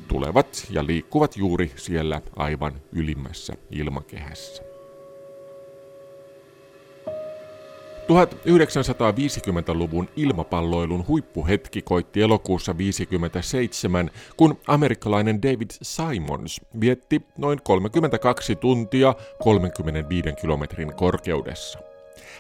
tulevat 0.09 0.67
ja 0.71 0.87
liikkuvat 0.87 1.37
juuri 1.37 1.73
siellä 1.77 2.23
aivan 2.37 2.73
ylimmässä 2.93 3.53
ilmakehässä. 3.71 4.66
1950-luvun 8.07 10.09
ilmapalloilun 10.17 11.05
huippuhetki 11.09 11.83
koitti 11.83 12.23
elokuussa 12.23 12.73
1957, 12.73 14.11
kun 14.37 14.59
amerikkalainen 14.67 15.43
David 15.43 15.71
Simons 15.83 16.61
vietti 16.81 17.23
noin 17.39 17.61
32 17.63 18.57
tuntia 18.57 19.15
35 19.43 20.33
kilometrin 20.41 20.95
korkeudessa. 20.95 21.79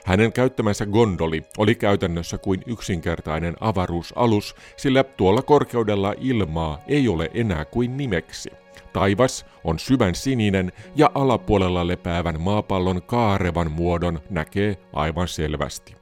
Hänen 0.05 0.33
käyttämänsä 0.33 0.87
gondoli 0.87 1.43
oli 1.59 1.75
käytännössä 1.75 2.39
kuin 2.39 2.63
yksinkertainen 2.67 3.57
avaruusalus, 3.61 4.55
sillä 4.77 5.05
tuolla 5.05 5.43
korkeudella 5.43 6.15
ilmaa 6.19 6.83
ei 6.89 7.09
ole 7.09 7.31
enää 7.35 7.65
kuin 7.65 7.97
nimeksi– 7.97 8.51
Taivas 8.93 9.47
on 9.65 9.79
syvän 9.79 10.15
sininen 10.15 10.73
ja 10.97 11.11
alapuolella 11.15 11.87
lepäävän 11.87 12.41
maapallon 12.41 13.03
kaarevan 13.03 13.73
muodon 13.73 14.21
näkee 14.31 14.77
aivan 14.93 15.29
selvästi. 15.29 15.97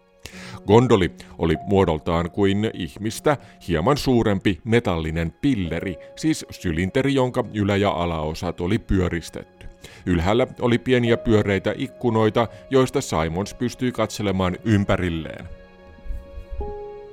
Gondoli 0.66 1.10
oli 1.38 1.56
muodoltaan 1.66 2.30
kuin 2.30 2.70
ihmistä 2.74 3.36
hieman 3.68 3.96
suurempi 3.96 4.60
metallinen 4.64 5.32
pilleri, 5.40 5.96
siis 6.16 6.46
sylinteri, 6.50 7.14
jonka 7.14 7.44
ylä- 7.54 7.76
ja 7.76 7.90
alaosat 7.90 8.60
oli 8.60 8.78
pyöristetty. 8.78 9.66
Ylhäällä 10.06 10.46
oli 10.60 10.78
pieniä 10.78 11.16
pyöreitä 11.16 11.74
ikkunoita, 11.76 12.48
joista 12.70 13.00
Simons 13.00 13.54
pystyi 13.54 13.92
katselemaan 13.92 14.56
ympärilleen. 14.64 15.63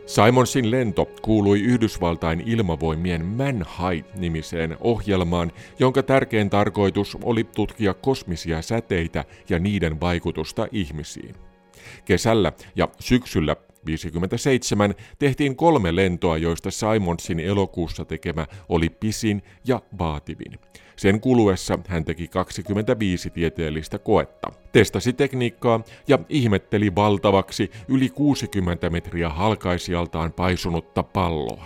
Simonsin 0.05 0.71
lento 0.71 1.05
kuului 1.21 1.61
Yhdysvaltain 1.61 2.43
ilmavoimien 2.45 3.25
Manhai-nimiseen 3.25 4.77
ohjelmaan, 4.79 5.51
jonka 5.79 6.03
tärkein 6.03 6.49
tarkoitus 6.49 7.17
oli 7.23 7.43
tutkia 7.43 7.93
kosmisia 7.93 8.61
säteitä 8.61 9.25
ja 9.49 9.59
niiden 9.59 9.99
vaikutusta 9.99 10.67
ihmisiin. 10.71 11.35
Kesällä 12.05 12.51
ja 12.75 12.87
syksyllä 12.99 13.55
57 13.85 14.95
tehtiin 15.19 15.55
kolme 15.55 15.95
lentoa, 15.95 16.37
joista 16.37 16.71
Simonsin 16.71 17.39
elokuussa 17.39 18.05
tekemä 18.05 18.47
oli 18.69 18.89
pisin 18.89 19.43
ja 19.65 19.81
vaativin. 19.99 20.59
Sen 20.95 21.21
kuluessa 21.21 21.79
hän 21.87 22.05
teki 22.05 22.27
25 22.27 23.29
tieteellistä 23.29 23.99
koetta, 23.99 24.51
testasi 24.71 25.13
tekniikkaa 25.13 25.83
ja 26.07 26.19
ihmetteli 26.29 26.95
valtavaksi 26.95 27.71
yli 27.87 28.09
60 28.09 28.89
metriä 28.89 29.29
halkaisijaltaan 29.29 30.33
paisunutta 30.33 31.03
palloa. 31.03 31.65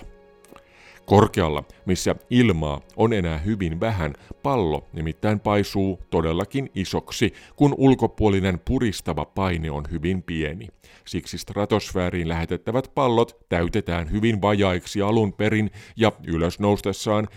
Korkealla, 1.06 1.64
missä 1.86 2.16
ilmaa 2.30 2.82
on 2.96 3.14
enää 3.14 3.38
hyvin 3.38 3.80
vähän, 3.80 4.14
pallo 4.44 4.88
nimittäin 4.94 5.40
paisuu 5.40 6.00
todellakin 6.10 6.70
isoksi, 6.76 7.34
kun 7.56 7.76
ulkopuolinen 7.78 8.60
puristava 8.60 9.26
paine 9.26 9.72
on 9.72 9.84
hyvin 9.92 10.24
pieni. 10.24 10.68
Siksi 11.06 11.38
stratosfääriin 11.38 12.30
lähetettävät 12.30 12.92
pallot 12.96 13.38
täytetään 13.50 14.12
hyvin 14.12 14.42
vajaiksi 14.42 15.02
alun 15.02 15.34
perin 15.34 15.72
ja 15.96 16.12
ylös 16.28 16.60
noustessaan 16.60 17.28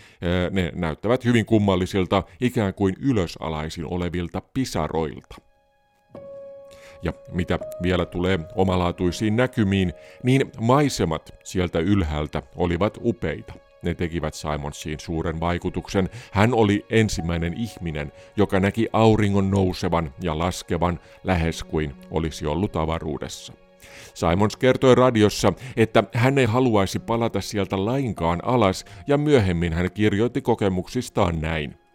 ne 0.50 0.72
näyttävät 0.74 1.24
hyvin 1.24 1.46
kummallisilta, 1.46 2.22
ikään 2.40 2.74
kuin 2.74 2.94
ylösalaisin 3.00 3.84
olevilta 3.84 4.42
pisaroilta. 4.54 5.47
Ja 7.02 7.12
mitä 7.32 7.58
vielä 7.82 8.06
tulee 8.06 8.38
omalaatuisiin 8.54 9.36
näkymiin, 9.36 9.92
niin 10.22 10.52
maisemat 10.60 11.34
sieltä 11.44 11.78
ylhäältä 11.78 12.42
olivat 12.56 12.98
upeita. 13.02 13.52
Ne 13.82 13.94
tekivät 13.94 14.34
Simonsiin 14.34 15.00
suuren 15.00 15.40
vaikutuksen. 15.40 16.10
Hän 16.32 16.54
oli 16.54 16.86
ensimmäinen 16.90 17.54
ihminen, 17.54 18.12
joka 18.36 18.60
näki 18.60 18.88
auringon 18.92 19.50
nousevan 19.50 20.14
ja 20.20 20.38
laskevan 20.38 21.00
lähes 21.24 21.64
kuin 21.64 21.94
olisi 22.10 22.46
ollut 22.46 22.76
avaruudessa. 22.76 23.52
Simons 24.14 24.56
kertoi 24.56 24.94
radiossa, 24.94 25.52
että 25.76 26.04
hän 26.14 26.38
ei 26.38 26.46
haluaisi 26.46 26.98
palata 26.98 27.40
sieltä 27.40 27.84
lainkaan 27.84 28.44
alas 28.44 28.84
ja 29.06 29.18
myöhemmin 29.18 29.72
hän 29.72 29.92
kirjoitti 29.92 30.40
kokemuksistaan 30.40 31.40
näin. 31.40 31.87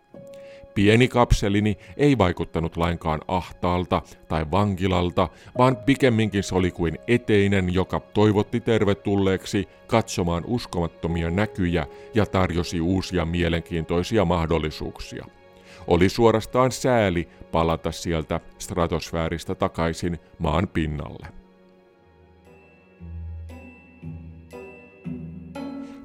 Pieni 0.76 1.08
kapselini 1.08 1.78
ei 1.98 2.18
vaikuttanut 2.18 2.78
lainkaan 2.78 3.22
ahtaalta 3.28 4.02
tai 4.28 4.52
vankilalta, 4.52 5.30
vaan 5.58 5.78
pikemminkin 5.78 6.44
se 6.44 6.56
oli 6.56 6.72
kuin 6.72 6.98
eteinen, 7.08 7.74
joka 7.74 8.00
toivotti 8.00 8.60
tervetulleeksi 8.60 9.68
katsomaan 9.88 10.44
uskomattomia 10.48 11.30
näkyjä 11.30 11.88
ja 12.14 12.26
tarjosi 12.26 12.82
uusia 12.82 13.26
mielenkiintoisia 13.26 14.26
mahdollisuuksia. 14.26 15.26
Oli 15.88 16.10
suorastaan 16.10 16.72
sääli 16.72 17.28
palata 17.52 17.92
sieltä 17.92 18.40
stratosfääristä 18.60 19.56
takaisin 19.56 20.20
maan 20.40 20.68
pinnalle. 20.68 21.43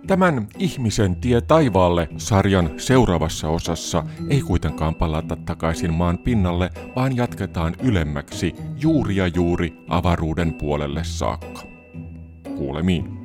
Tämän 0.08 0.48
Ihmisen 0.58 1.16
tie 1.16 1.40
taivaalle 1.40 2.08
sarjan 2.16 2.70
seuraavassa 2.76 3.48
osassa 3.48 4.04
ei 4.30 4.40
kuitenkaan 4.40 4.94
palata 4.94 5.36
takaisin 5.36 5.94
maan 5.94 6.18
pinnalle, 6.18 6.70
vaan 6.96 7.16
jatketaan 7.16 7.74
ylemmäksi 7.82 8.54
juuri 8.76 9.16
ja 9.16 9.26
juuri 9.26 9.76
avaruuden 9.88 10.54
puolelle 10.54 11.04
saakka. 11.04 11.62
Kuulemiin. 12.56 13.17